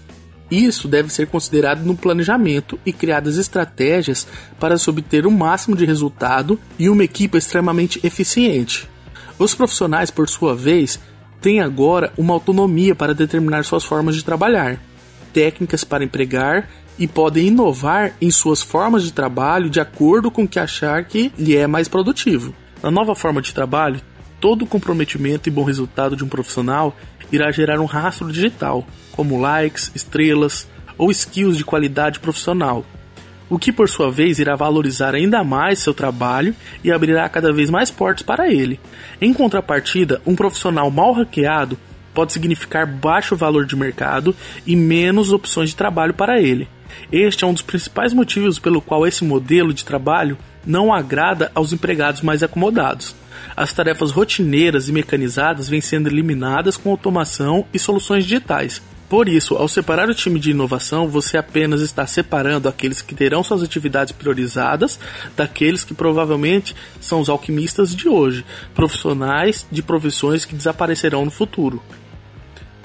Isso 0.51 0.87
deve 0.87 1.09
ser 1.13 1.27
considerado 1.27 1.85
no 1.85 1.95
planejamento 1.95 2.77
e 2.85 2.91
criadas 2.91 3.37
estratégias 3.37 4.27
para 4.59 4.77
se 4.77 4.89
obter 4.89 5.25
o 5.25 5.31
máximo 5.31 5.75
de 5.75 5.85
resultado 5.85 6.59
e 6.77 6.89
uma 6.89 7.03
equipe 7.03 7.37
extremamente 7.37 8.05
eficiente. 8.05 8.89
Os 9.37 9.55
profissionais, 9.55 10.11
por 10.11 10.27
sua 10.27 10.55
vez, 10.55 10.99
têm 11.39 11.61
agora 11.61 12.11
uma 12.17 12.33
autonomia 12.33 12.93
para 12.93 13.13
determinar 13.13 13.63
suas 13.63 13.85
formas 13.85 14.15
de 14.15 14.25
trabalhar, 14.25 14.79
técnicas 15.31 15.83
para 15.83 16.03
empregar 16.03 16.67
e 16.99 17.07
podem 17.07 17.47
inovar 17.47 18.13
em 18.21 18.29
suas 18.29 18.61
formas 18.61 19.03
de 19.03 19.13
trabalho 19.13 19.69
de 19.69 19.79
acordo 19.79 20.29
com 20.29 20.43
o 20.43 20.47
que 20.47 20.59
achar 20.59 21.03
que 21.05 21.31
lhe 21.37 21.55
é 21.55 21.65
mais 21.65 21.87
produtivo. 21.87 22.53
Na 22.83 22.91
nova 22.91 23.15
forma 23.15 23.41
de 23.41 23.53
trabalho, 23.53 24.01
todo 24.39 24.63
o 24.63 24.67
comprometimento 24.67 25.47
e 25.47 25.51
bom 25.51 25.63
resultado 25.63 26.15
de 26.15 26.23
um 26.23 26.27
profissional 26.27 26.95
irá 27.31 27.51
gerar 27.51 27.79
um 27.79 27.85
rastro 27.85 28.31
digital, 28.31 28.85
como 29.13 29.39
likes, 29.39 29.91
estrelas 29.95 30.67
ou 30.97 31.09
skills 31.09 31.57
de 31.57 31.63
qualidade 31.63 32.19
profissional, 32.19 32.85
o 33.49 33.57
que 33.57 33.71
por 33.71 33.87
sua 33.87 34.11
vez 34.11 34.37
irá 34.37 34.55
valorizar 34.55 35.15
ainda 35.15 35.43
mais 35.43 35.79
seu 35.79 35.93
trabalho 35.93 36.53
e 36.83 36.91
abrirá 36.91 37.27
cada 37.29 37.53
vez 37.53 37.69
mais 37.69 37.89
portas 37.89 38.23
para 38.23 38.51
ele. 38.51 38.79
Em 39.21 39.33
contrapartida, 39.33 40.21
um 40.25 40.35
profissional 40.35 40.91
mal 40.91 41.13
hackeado 41.13 41.77
pode 42.13 42.33
significar 42.33 42.85
baixo 42.85 43.35
valor 43.35 43.65
de 43.65 43.75
mercado 43.75 44.35
e 44.65 44.75
menos 44.75 45.31
opções 45.31 45.69
de 45.69 45.75
trabalho 45.75 46.13
para 46.13 46.41
ele. 46.41 46.67
Este 47.11 47.43
é 47.43 47.47
um 47.47 47.53
dos 47.53 47.61
principais 47.61 48.13
motivos 48.13 48.59
pelo 48.59 48.81
qual 48.81 49.05
esse 49.05 49.23
modelo 49.23 49.73
de 49.73 49.85
trabalho 49.85 50.37
não 50.65 50.93
agrada 50.93 51.51
aos 51.55 51.73
empregados 51.73 52.21
mais 52.21 52.43
acomodados 52.43 53.15
as 53.55 53.73
tarefas 53.73 54.11
rotineiras 54.11 54.89
e 54.89 54.91
mecanizadas 54.91 55.69
vêm 55.69 55.81
sendo 55.81 56.07
eliminadas 56.07 56.77
com 56.77 56.91
automação 56.91 57.65
e 57.73 57.79
soluções 57.79 58.23
digitais. 58.23 58.81
Por 59.09 59.27
isso, 59.27 59.55
ao 59.55 59.67
separar 59.67 60.07
o 60.07 60.13
time 60.13 60.39
de 60.39 60.51
inovação, 60.51 61.07
você 61.07 61.35
apenas 61.35 61.81
está 61.81 62.05
separando 62.05 62.69
aqueles 62.69 63.01
que 63.01 63.15
terão 63.15 63.43
suas 63.43 63.63
atividades 63.63 64.13
priorizadas 64.13 64.99
daqueles 65.35 65.83
que 65.83 65.95
provavelmente 65.95 66.75
são 67.01 67.19
os 67.19 67.27
alquimistas 67.27 67.95
de 67.95 68.07
hoje, 68.07 68.45
profissionais 68.75 69.65
de 69.71 69.81
profissões 69.81 70.45
que 70.45 70.55
desaparecerão 70.55 71.25
no 71.25 71.31
futuro. 71.31 71.81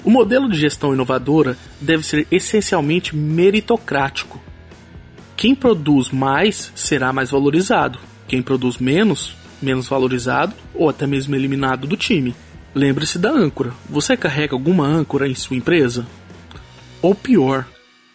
O 0.05 0.09
modelo 0.09 0.47
de 0.47 0.57
gestão 0.57 0.93
inovadora 0.93 1.57
deve 1.81 2.05
ser 2.05 2.25
essencialmente 2.31 3.13
meritocrático. 3.13 4.39
Quem 5.35 5.53
produz 5.53 6.11
mais 6.11 6.71
será 6.75 7.11
mais 7.11 7.31
valorizado, 7.31 7.99
quem 8.27 8.41
produz 8.41 8.77
menos 8.77 9.35
menos 9.61 9.87
valorizado 9.87 10.53
ou 10.73 10.89
até 10.89 11.07
mesmo 11.07 11.35
eliminado 11.35 11.87
do 11.87 11.97
time. 11.97 12.35
Lembre-se 12.73 13.17
da 13.17 13.31
âncora. 13.31 13.73
Você 13.89 14.15
carrega 14.17 14.53
alguma 14.53 14.85
âncora 14.85 15.27
em 15.27 15.35
sua 15.35 15.57
empresa? 15.57 16.05
Ou 17.01 17.15
pior, 17.15 17.65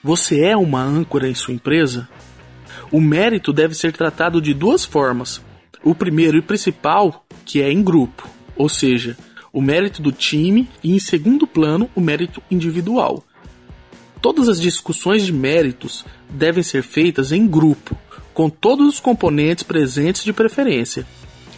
você 0.03 0.41
é 0.41 0.57
uma 0.57 0.83
âncora 0.83 1.29
em 1.29 1.35
sua 1.35 1.55
empresa? 1.55 2.09
O 2.91 3.01
mérito 3.01 3.53
deve 3.53 3.75
ser 3.75 3.93
tratado 3.93 4.41
de 4.41 4.53
duas 4.53 4.85
formas. 4.85 5.43
O 5.83 5.95
primeiro 5.95 6.37
e 6.37 6.43
principal, 6.43 7.25
que 7.45 7.63
é 7.63 7.73
em 7.73 7.83
grupo, 7.83 8.29
ou 8.55 8.69
seja, 8.69 9.17
o 9.53 9.61
mérito 9.61 10.01
do 10.01 10.13
time, 10.13 10.69
e 10.83 10.95
em 10.95 10.99
segundo 10.99 11.47
plano, 11.47 11.91
o 11.95 12.01
mérito 12.01 12.43
individual. 12.51 13.25
Todas 14.21 14.49
as 14.49 14.61
discussões 14.61 15.25
de 15.25 15.33
méritos 15.33 16.05
devem 16.29 16.63
ser 16.63 16.83
feitas 16.83 17.33
em 17.33 17.47
grupo, 17.47 17.97
com 18.35 18.51
todos 18.51 18.87
os 18.87 19.01
componentes 19.01 19.65
presentes 19.65 20.23
de 20.23 20.33
preferência. 20.33 21.07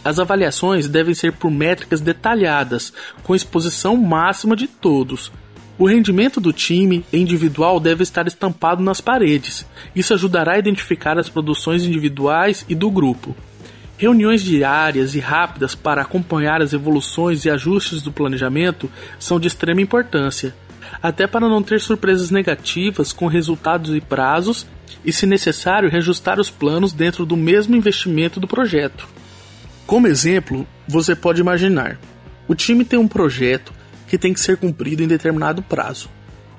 As 0.03 0.19
avaliações 0.19 0.87
devem 0.87 1.13
ser 1.13 1.33
por 1.33 1.49
métricas 1.49 2.01
detalhadas, 2.01 2.91
com 3.23 3.35
exposição 3.35 3.95
máxima 3.95 4.55
de 4.55 4.67
todos. 4.67 5.31
O 5.77 5.87
rendimento 5.87 6.39
do 6.39 6.53
time 6.53 7.05
individual 7.11 7.79
deve 7.79 8.03
estar 8.03 8.27
estampado 8.27 8.83
nas 8.83 9.01
paredes. 9.01 9.65
Isso 9.95 10.13
ajudará 10.13 10.53
a 10.53 10.59
identificar 10.59 11.17
as 11.17 11.29
produções 11.29 11.83
individuais 11.83 12.65
e 12.69 12.75
do 12.75 12.91
grupo. 12.91 13.35
Reuniões 14.03 14.41
diárias 14.43 15.15
e 15.15 15.21
rápidas 15.21 15.75
para 15.75 16.01
acompanhar 16.01 16.61
as 16.61 16.73
evoluções 16.73 17.45
e 17.45 17.49
ajustes 17.49 18.01
do 18.01 18.11
planejamento 18.11 18.91
são 19.17 19.39
de 19.39 19.47
extrema 19.47 19.79
importância, 19.79 20.53
até 21.01 21.25
para 21.25 21.47
não 21.47 21.63
ter 21.63 21.79
surpresas 21.79 22.29
negativas 22.29 23.13
com 23.13 23.27
resultados 23.27 23.95
e 23.95 24.01
prazos 24.01 24.67
e, 25.05 25.13
se 25.13 25.25
necessário, 25.25 25.89
reajustar 25.89 26.37
os 26.37 26.49
planos 26.49 26.91
dentro 26.91 27.25
do 27.25 27.37
mesmo 27.37 27.77
investimento 27.77 28.41
do 28.41 28.47
projeto. 28.47 29.07
Como 29.87 30.05
exemplo, 30.05 30.67
você 30.85 31.15
pode 31.15 31.39
imaginar: 31.39 31.97
o 32.45 32.53
time 32.53 32.83
tem 32.83 32.99
um 32.99 33.07
projeto 33.07 33.71
que 34.05 34.17
tem 34.17 34.33
que 34.33 34.41
ser 34.41 34.57
cumprido 34.57 35.01
em 35.01 35.07
determinado 35.07 35.61
prazo. 35.61 36.09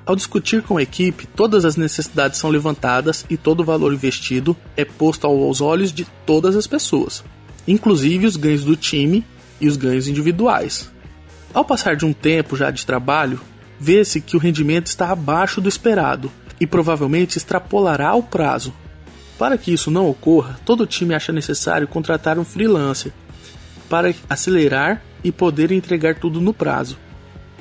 Ao 0.03 0.15
discutir 0.15 0.63
com 0.63 0.77
a 0.77 0.81
equipe, 0.81 1.27
todas 1.27 1.63
as 1.63 1.75
necessidades 1.75 2.39
são 2.39 2.49
levantadas 2.49 3.23
e 3.29 3.37
todo 3.37 3.59
o 3.59 3.65
valor 3.65 3.93
investido 3.93 4.57
é 4.75 4.83
posto 4.83 5.27
aos 5.27 5.61
olhos 5.61 5.91
de 5.91 6.05
todas 6.25 6.55
as 6.55 6.65
pessoas, 6.65 7.23
inclusive 7.67 8.25
os 8.25 8.35
ganhos 8.35 8.63
do 8.63 8.75
time 8.75 9.25
e 9.59 9.67
os 9.67 9.77
ganhos 9.77 10.07
individuais. 10.07 10.91
Ao 11.53 11.63
passar 11.63 11.95
de 11.95 12.05
um 12.05 12.13
tempo 12.13 12.55
já 12.55 12.69
de 12.69 12.85
trabalho, 12.85 13.39
vê-se 13.79 14.19
que 14.21 14.35
o 14.35 14.39
rendimento 14.39 14.87
está 14.87 15.09
abaixo 15.09 15.61
do 15.61 15.69
esperado 15.69 16.31
e 16.59 16.67
provavelmente 16.67 17.37
extrapolará 17.37 18.13
o 18.13 18.23
prazo. 18.23 18.73
Para 19.37 19.57
que 19.57 19.73
isso 19.73 19.91
não 19.91 20.09
ocorra, 20.09 20.59
todo 20.65 20.85
time 20.85 21.13
acha 21.13 21.31
necessário 21.31 21.87
contratar 21.87 22.39
um 22.39 22.45
freelancer 22.45 23.11
para 23.89 24.13
acelerar 24.29 25.01
e 25.23 25.31
poder 25.31 25.71
entregar 25.71 26.15
tudo 26.15 26.41
no 26.41 26.53
prazo. 26.53 26.97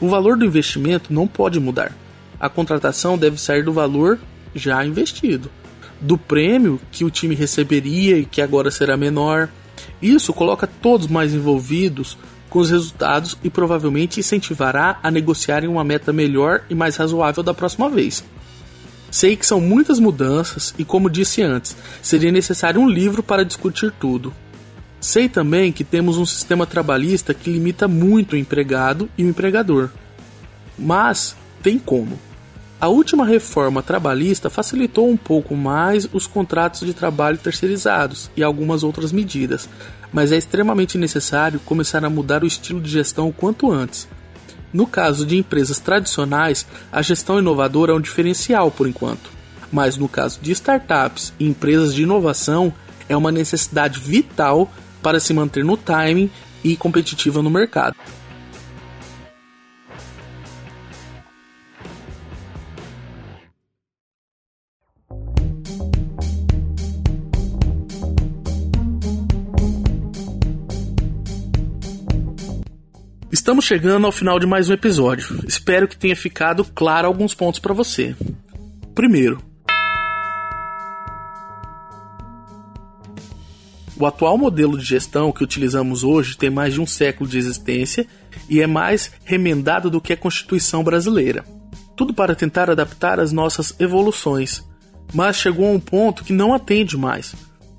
O 0.01 0.09
valor 0.09 0.37
do 0.37 0.45
investimento 0.45 1.13
não 1.13 1.27
pode 1.27 1.59
mudar. 1.59 1.93
A 2.39 2.49
contratação 2.49 3.17
deve 3.17 3.41
sair 3.41 3.63
do 3.63 3.73
valor 3.73 4.19
já 4.55 4.85
investido, 4.85 5.51
do 6.01 6.19
prêmio 6.19 6.81
que 6.91 7.05
o 7.05 7.11
time 7.11 7.35
receberia 7.35 8.19
e 8.19 8.25
que 8.25 8.43
agora 8.43 8.71
será 8.71 8.97
menor. 8.97 9.49
Isso 10.01 10.33
coloca 10.33 10.67
todos 10.67 11.07
mais 11.07 11.35
envolvidos 11.35 12.19
com 12.51 12.61
os 12.61 12.71
resultados 12.71 13.37
e 13.43 13.51
provavelmente 13.51 14.21
incentivará 14.21 14.99
a 15.03 15.11
negociarem 15.11 15.69
uma 15.69 15.83
meta 15.83 16.13
melhor 16.13 16.63
e 16.71 16.75
mais 16.75 16.97
razoável 16.97 17.43
da 17.43 17.53
próxima 17.53 17.89
vez. 17.89 18.25
Sei 19.11 19.37
que 19.37 19.47
são 19.47 19.61
muitas 19.61 19.99
mudanças 19.99 20.75
e, 20.79 20.85
como 20.85 21.09
disse 21.09 21.43
antes, 21.43 21.77
seria 22.03 22.33
necessário 22.33 22.81
um 22.81 22.89
livro 22.89 23.23
para 23.23 23.45
discutir 23.45 23.93
tudo. 23.99 24.33
Sei 25.01 25.29
também 25.29 25.71
que 25.71 25.85
temos 25.85 26.17
um 26.17 26.25
sistema 26.25 26.67
trabalhista 26.67 27.35
que 27.35 27.51
limita 27.51 27.87
muito 27.87 28.33
o 28.33 28.37
empregado 28.37 29.09
e 29.19 29.25
o 29.25 29.29
empregador. 29.29 29.91
Mas 30.79 31.37
tem 31.63 31.79
como. 31.79 32.19
A 32.85 32.89
última 32.89 33.25
reforma 33.25 33.83
trabalhista 33.83 34.51
facilitou 34.51 35.09
um 35.09 35.17
pouco 35.17 35.57
mais 35.57 36.07
os 36.13 36.27
contratos 36.27 36.81
de 36.81 36.93
trabalho 36.93 37.39
terceirizados 37.39 38.31
e 38.37 38.43
algumas 38.43 38.85
outras 38.85 39.11
medidas, 39.11 39.67
mas 40.13 40.31
é 40.31 40.37
extremamente 40.37 40.99
necessário 40.99 41.59
começar 41.61 42.05
a 42.05 42.11
mudar 42.11 42.45
o 42.45 42.47
estilo 42.47 42.83
de 42.83 42.91
gestão 42.91 43.27
o 43.27 43.33
quanto 43.33 43.73
antes. 43.73 44.07
No 44.71 44.87
caso 44.87 45.25
de 45.25 45.39
empresas 45.39 45.79
tradicionais, 45.79 46.67
a 46.93 47.01
gestão 47.01 47.39
inovadora 47.39 47.93
é 47.93 47.95
um 47.95 48.01
diferencial 48.03 48.71
por 48.71 48.87
enquanto, 48.87 49.31
mas 49.73 49.97
no 49.97 50.07
caso 50.07 50.39
de 50.43 50.53
startups 50.53 51.33
e 51.41 51.49
empresas 51.49 51.95
de 51.95 52.03
inovação, 52.03 52.71
é 53.09 53.17
uma 53.17 53.33
necessidade 53.33 53.99
vital 53.99 54.71
para 55.03 55.19
se 55.19 55.33
manter 55.33 55.65
no 55.65 55.79
timing 55.79 56.31
e 56.63 56.77
competitiva 56.77 57.43
no 57.43 57.49
mercado. 57.49 57.97
Estamos 73.45 73.67
chegando 73.67 74.07
ao 74.07 74.11
final 74.11 74.39
de 74.39 74.47
mais 74.47 74.71
um 74.71 74.73
episódio. 74.73 75.39
Espero 75.47 75.87
que 75.87 75.99
tenha 75.99 76.17
ficado 76.17 76.65
claro 76.65 77.07
alguns 77.07 77.35
pontos 77.35 77.61
para 77.61 77.75
você. 77.75 78.17
Primeiro, 78.95 79.37
o 83.99 84.07
atual 84.07 84.39
modelo 84.39 84.79
de 84.79 84.85
gestão 84.87 85.31
que 85.31 85.45
utilizamos 85.45 86.03
hoje 86.03 86.39
tem 86.39 86.49
mais 86.49 86.73
de 86.73 86.81
um 86.81 86.87
século 86.87 87.29
de 87.29 87.37
existência 87.37 88.07
e 88.49 88.63
é 88.63 88.67
mais 88.67 89.13
remendado 89.27 89.91
do 89.91 90.01
que 90.01 90.15
a 90.15 90.17
Constituição 90.17 90.83
brasileira. 90.83 91.45
Tudo 91.95 92.15
para 92.15 92.35
tentar 92.35 92.71
adaptar 92.71 93.21
as 93.21 93.31
nossas 93.31 93.79
evoluções, 93.79 94.65
mas 95.13 95.37
chegou 95.37 95.67
a 95.67 95.73
um 95.73 95.79
ponto 95.79 96.25
que 96.25 96.33
não 96.33 96.55
atende 96.55 96.97
mais. 96.97 97.35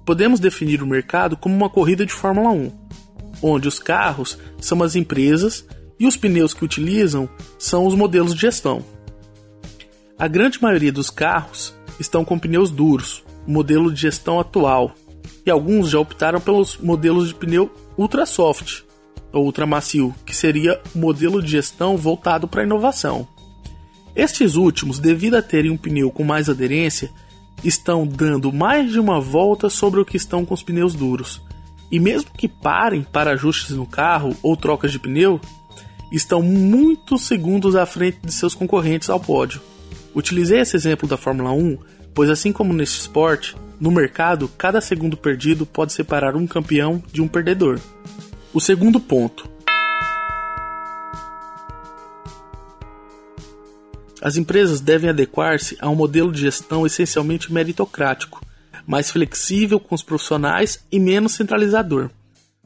Podemos 0.05 0.39
definir 0.39 0.83
o 0.83 0.87
mercado 0.87 1.35
como 1.35 1.55
uma 1.55 1.71
corrida 1.71 2.05
de 2.05 2.13
Fórmula 2.13 2.51
1 2.51 2.84
onde 3.41 3.67
os 3.67 3.79
carros 3.79 4.37
são 4.59 4.81
as 4.83 4.95
empresas 4.95 5.65
e 5.99 6.07
os 6.07 6.17
pneus 6.17 6.53
que 6.53 6.65
utilizam 6.65 7.29
são 7.57 7.85
os 7.85 7.95
modelos 7.95 8.33
de 8.33 8.41
gestão. 8.41 8.83
A 10.17 10.27
grande 10.27 10.61
maioria 10.61 10.91
dos 10.91 11.09
carros 11.09 11.73
estão 11.99 12.23
com 12.23 12.39
pneus 12.39 12.71
duros, 12.71 13.23
o 13.47 13.51
modelo 13.51 13.91
de 13.91 14.01
gestão 14.01 14.39
atual, 14.39 14.93
e 15.45 15.51
alguns 15.51 15.89
já 15.89 15.99
optaram 15.99 16.39
pelos 16.39 16.77
modelos 16.77 17.27
de 17.27 17.35
pneu 17.35 17.71
ultra 17.97 18.25
soft 18.25 18.83
ou 19.31 19.45
ultra 19.45 19.65
macio, 19.65 20.15
que 20.25 20.35
seria 20.35 20.81
o 20.93 20.97
modelo 20.97 21.41
de 21.41 21.51
gestão 21.51 21.97
voltado 21.97 22.47
para 22.47 22.61
a 22.61 22.65
inovação. 22.65 23.27
Estes 24.15 24.55
últimos, 24.55 24.97
devido 24.97 25.35
a 25.35 25.41
terem 25.41 25.71
um 25.71 25.77
pneu 25.77 26.09
com 26.09 26.23
mais 26.23 26.49
aderência, 26.49 27.11
estão 27.63 28.07
dando 28.07 28.51
mais 28.53 28.91
de 28.91 28.99
uma 28.99 29.19
volta 29.19 29.69
sobre 29.69 29.99
o 29.99 30.05
que 30.05 30.15
estão 30.15 30.45
com 30.45 30.53
os 30.53 30.63
pneus 30.63 30.95
duros, 30.95 31.41
e 31.95 31.99
mesmo 31.99 32.29
que 32.37 32.49
parem 32.49 33.03
para 33.03 33.31
ajustes 33.31 33.73
no 33.73 33.85
carro 33.85 34.35
ou 34.43 34.57
trocas 34.57 34.91
de 34.91 34.99
pneu, 34.99 35.39
estão 36.11 36.41
muitos 36.41 37.21
segundos 37.21 37.73
à 37.73 37.85
frente 37.85 38.17
de 38.21 38.33
seus 38.33 38.53
concorrentes 38.53 39.09
ao 39.09 39.17
pódio. 39.17 39.61
Utilizei 40.13 40.59
esse 40.59 40.75
exemplo 40.75 41.07
da 41.07 41.15
Fórmula 41.15 41.53
1, 41.53 41.77
pois 42.13 42.29
assim 42.29 42.51
como 42.51 42.73
neste 42.73 42.99
esporte, 42.99 43.55
no 43.79 43.89
mercado, 43.91 44.49
cada 44.57 44.81
segundo 44.81 45.15
perdido 45.15 45.65
pode 45.65 45.93
separar 45.93 46.35
um 46.35 46.45
campeão 46.45 47.01
de 47.13 47.21
um 47.21 47.29
perdedor. 47.29 47.79
O 48.53 48.59
segundo 48.59 48.99
ponto. 48.99 49.49
As 54.21 54.35
empresas 54.35 54.81
devem 54.81 55.09
adequar-se 55.09 55.77
a 55.79 55.87
um 55.87 55.95
modelo 55.95 56.29
de 56.29 56.41
gestão 56.41 56.85
essencialmente 56.85 57.53
meritocrático, 57.53 58.44
mais 58.85 59.09
flexível 59.09 59.79
com 59.79 59.95
os 59.95 60.03
profissionais 60.03 60.83
e 60.91 60.99
menos 60.99 61.33
centralizador, 61.33 62.09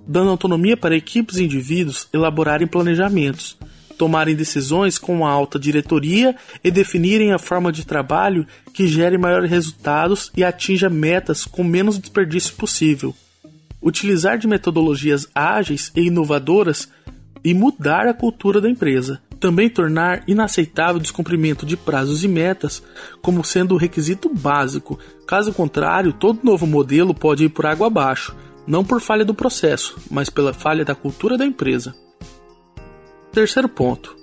dando 0.08 0.32
autonomia 0.32 0.76
para 0.76 0.96
equipes 0.96 1.38
e 1.38 1.44
indivíduos 1.44 2.08
elaborarem 2.14 2.68
planejamentos, 2.68 3.58
tomarem 4.00 4.34
decisões 4.34 4.98
com 4.98 5.28
a 5.28 5.30
alta 5.30 5.60
diretoria 5.60 6.34
e 6.64 6.72
definirem 6.72 7.34
a 7.34 7.38
forma 7.38 7.70
de 7.70 7.86
trabalho 7.86 8.48
que 8.74 8.88
gere 8.88 9.18
maiores 9.18 9.52
resultados 9.52 10.32
e 10.36 10.44
atinja 10.44 10.90
metas 10.90 11.44
com 11.44 11.66
menos 11.66 12.00
desperdício 12.00 12.56
possível. 12.56 13.14
Utilizar 13.82 14.38
de 14.38 14.48
metodologias 14.48 15.28
ágeis 15.36 15.92
e 15.96 16.04
inovadoras 16.04 16.90
e 17.44 17.54
mudar 17.54 18.08
a 18.08 18.14
cultura 18.14 18.62
da 18.62 18.70
empresa. 18.70 19.22
Também 19.38 19.70
tornar 19.70 20.24
inaceitável 20.28 20.98
o 20.98 21.02
descumprimento 21.02 21.66
de 21.66 21.78
prazos 21.78 22.24
e 22.24 22.28
metas 22.28 22.84
como 23.22 23.44
sendo 23.44 23.76
o 23.76 23.78
requisito 23.78 24.30
básico. 24.34 24.98
Caso 25.30 25.54
contrário, 25.54 26.12
todo 26.12 26.40
novo 26.44 26.66
modelo 26.66 27.14
pode 27.14 27.44
ir 27.44 27.50
por 27.50 27.68
água 27.68 27.86
abaixo, 27.86 28.36
não 28.66 28.84
por 28.84 29.00
falha 29.00 29.24
do 29.24 29.32
processo, 29.32 29.96
mas 30.10 30.28
pela 30.28 30.56
falha 30.56 30.84
da 30.84 30.96
cultura 30.96 31.38
da 31.38 31.46
empresa. 31.46 31.94
Terceiro 33.32 33.70
ponto: 33.70 34.16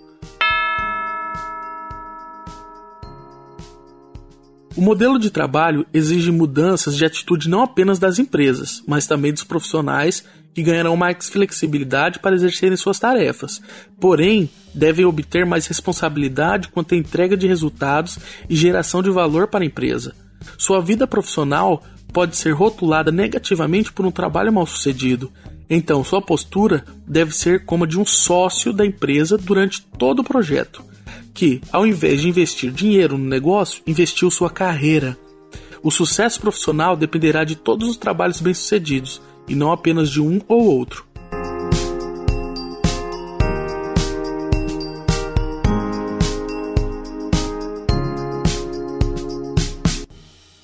O 4.76 4.80
modelo 4.80 5.16
de 5.16 5.30
trabalho 5.30 5.86
exige 5.94 6.32
mudanças 6.32 6.96
de 6.96 7.04
atitude 7.04 7.48
não 7.48 7.62
apenas 7.62 8.00
das 8.00 8.18
empresas, 8.18 8.82
mas 8.84 9.06
também 9.06 9.32
dos 9.32 9.44
profissionais 9.44 10.24
que 10.52 10.62
ganharão 10.64 10.96
mais 10.96 11.28
flexibilidade 11.28 12.18
para 12.18 12.34
exercerem 12.34 12.76
suas 12.76 12.98
tarefas. 12.98 13.62
Porém, 14.00 14.50
devem 14.74 15.04
obter 15.04 15.46
mais 15.46 15.68
responsabilidade 15.68 16.66
quanto 16.66 16.96
à 16.96 16.98
entrega 16.98 17.36
de 17.36 17.46
resultados 17.46 18.18
e 18.50 18.56
geração 18.56 19.04
de 19.04 19.10
valor 19.10 19.46
para 19.46 19.62
a 19.62 19.66
empresa. 19.66 20.25
Sua 20.58 20.80
vida 20.80 21.06
profissional 21.06 21.82
pode 22.12 22.36
ser 22.36 22.52
rotulada 22.52 23.12
negativamente 23.12 23.92
por 23.92 24.06
um 24.06 24.10
trabalho 24.10 24.52
mal 24.52 24.66
sucedido. 24.66 25.30
Então, 25.68 26.04
sua 26.04 26.22
postura 26.22 26.84
deve 27.06 27.34
ser 27.34 27.64
como 27.64 27.84
a 27.84 27.86
de 27.86 27.98
um 27.98 28.06
sócio 28.06 28.72
da 28.72 28.86
empresa 28.86 29.36
durante 29.36 29.82
todo 29.82 30.20
o 30.20 30.24
projeto 30.24 30.84
que, 31.36 31.60
ao 31.70 31.86
invés 31.86 32.22
de 32.22 32.28
investir 32.30 32.72
dinheiro 32.72 33.18
no 33.18 33.28
negócio, 33.28 33.82
investiu 33.86 34.30
sua 34.30 34.48
carreira. 34.48 35.18
O 35.82 35.90
sucesso 35.90 36.40
profissional 36.40 36.96
dependerá 36.96 37.44
de 37.44 37.54
todos 37.54 37.90
os 37.90 37.98
trabalhos 37.98 38.40
bem-sucedidos 38.40 39.20
e 39.46 39.54
não 39.54 39.70
apenas 39.70 40.10
de 40.10 40.20
um 40.20 40.40
ou 40.48 40.64
outro. 40.64 41.04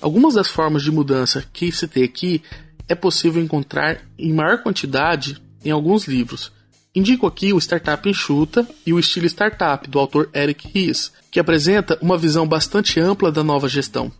Algumas 0.03 0.35
das 0.35 0.49
formas 0.49 0.83
de 0.83 0.91
mudança 0.91 1.43
que 1.51 1.71
citei 1.71 2.03
aqui 2.03 2.43
é 2.87 2.93
possível 2.93 3.41
encontrar 3.41 4.01
em 4.19 4.31
maior 4.31 4.61
quantidade 4.61 5.41
em 5.65 5.71
alguns 5.71 6.05
livros, 6.05 6.51
Indico 6.95 7.25
aqui 7.25 7.51
o 7.51 7.57
Startup 7.57 8.07
Enxuta 8.07 8.67
e 8.85 8.93
o 8.93 8.99
Estilo 8.99 9.25
Startup, 9.25 9.89
do 9.89 9.97
autor 9.97 10.29
Eric 10.31 10.67
Ries, 10.67 11.11
que 11.31 11.39
apresenta 11.39 11.97
uma 11.99 12.19
visão 12.19 12.47
bastante 12.47 12.99
ampla 12.99 13.31
da 13.31 13.43
nova 13.43 13.67
gestão. 13.67 14.11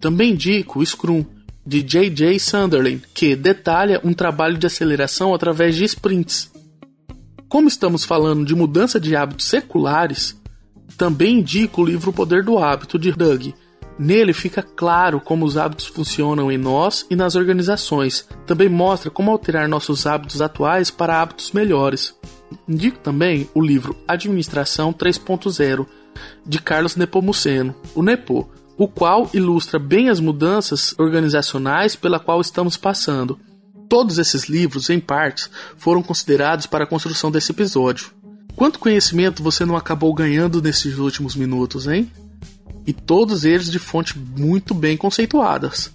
Também 0.00 0.32
indico 0.32 0.78
o 0.78 0.86
Scrum, 0.86 1.26
de 1.66 1.82
J.J. 1.82 2.38
Sunderland, 2.38 3.02
que 3.12 3.36
detalha 3.36 4.00
um 4.02 4.14
trabalho 4.14 4.56
de 4.56 4.66
aceleração 4.66 5.34
através 5.34 5.76
de 5.76 5.84
sprints. 5.84 6.50
Como 7.48 7.68
estamos 7.68 8.02
falando 8.02 8.46
de 8.46 8.54
mudança 8.54 8.98
de 8.98 9.14
hábitos 9.14 9.46
seculares, 9.46 10.40
também 10.96 11.40
indico 11.40 11.82
o 11.82 11.84
livro 11.84 12.10
O 12.10 12.14
Poder 12.14 12.42
do 12.42 12.56
Hábito, 12.56 12.98
de 12.98 13.12
Doug, 13.12 13.48
Nele 13.98 14.34
fica 14.34 14.62
claro 14.62 15.20
como 15.20 15.46
os 15.46 15.56
hábitos 15.56 15.86
funcionam 15.86 16.52
em 16.52 16.58
nós 16.58 17.06
e 17.08 17.16
nas 17.16 17.34
organizações. 17.34 18.28
Também 18.46 18.68
mostra 18.68 19.10
como 19.10 19.30
alterar 19.30 19.68
nossos 19.68 20.06
hábitos 20.06 20.42
atuais 20.42 20.90
para 20.90 21.20
hábitos 21.20 21.52
melhores. 21.52 22.14
Indico 22.68 22.98
também 22.98 23.48
o 23.54 23.60
livro 23.60 23.96
Administração 24.06 24.92
3.0 24.92 25.86
de 26.44 26.60
Carlos 26.60 26.96
Nepomuceno, 26.96 27.74
o 27.94 28.02
Nepo, 28.02 28.48
o 28.76 28.86
qual 28.86 29.30
ilustra 29.32 29.78
bem 29.78 30.10
as 30.10 30.20
mudanças 30.20 30.94
organizacionais 30.98 31.96
pela 31.96 32.20
qual 32.20 32.40
estamos 32.40 32.76
passando. 32.76 33.38
Todos 33.88 34.18
esses 34.18 34.48
livros, 34.48 34.90
em 34.90 35.00
partes, 35.00 35.48
foram 35.76 36.02
considerados 36.02 36.66
para 36.66 36.84
a 36.84 36.86
construção 36.86 37.30
desse 37.30 37.52
episódio. 37.52 38.10
Quanto 38.54 38.78
conhecimento 38.78 39.42
você 39.42 39.64
não 39.64 39.76
acabou 39.76 40.12
ganhando 40.12 40.60
nesses 40.60 40.98
últimos 40.98 41.34
minutos, 41.36 41.86
hein? 41.86 42.10
E 42.86 42.92
todos 42.92 43.44
eles 43.44 43.70
de 43.70 43.78
fontes 43.78 44.14
muito 44.14 44.74
bem 44.74 44.96
conceituadas. 44.96 45.90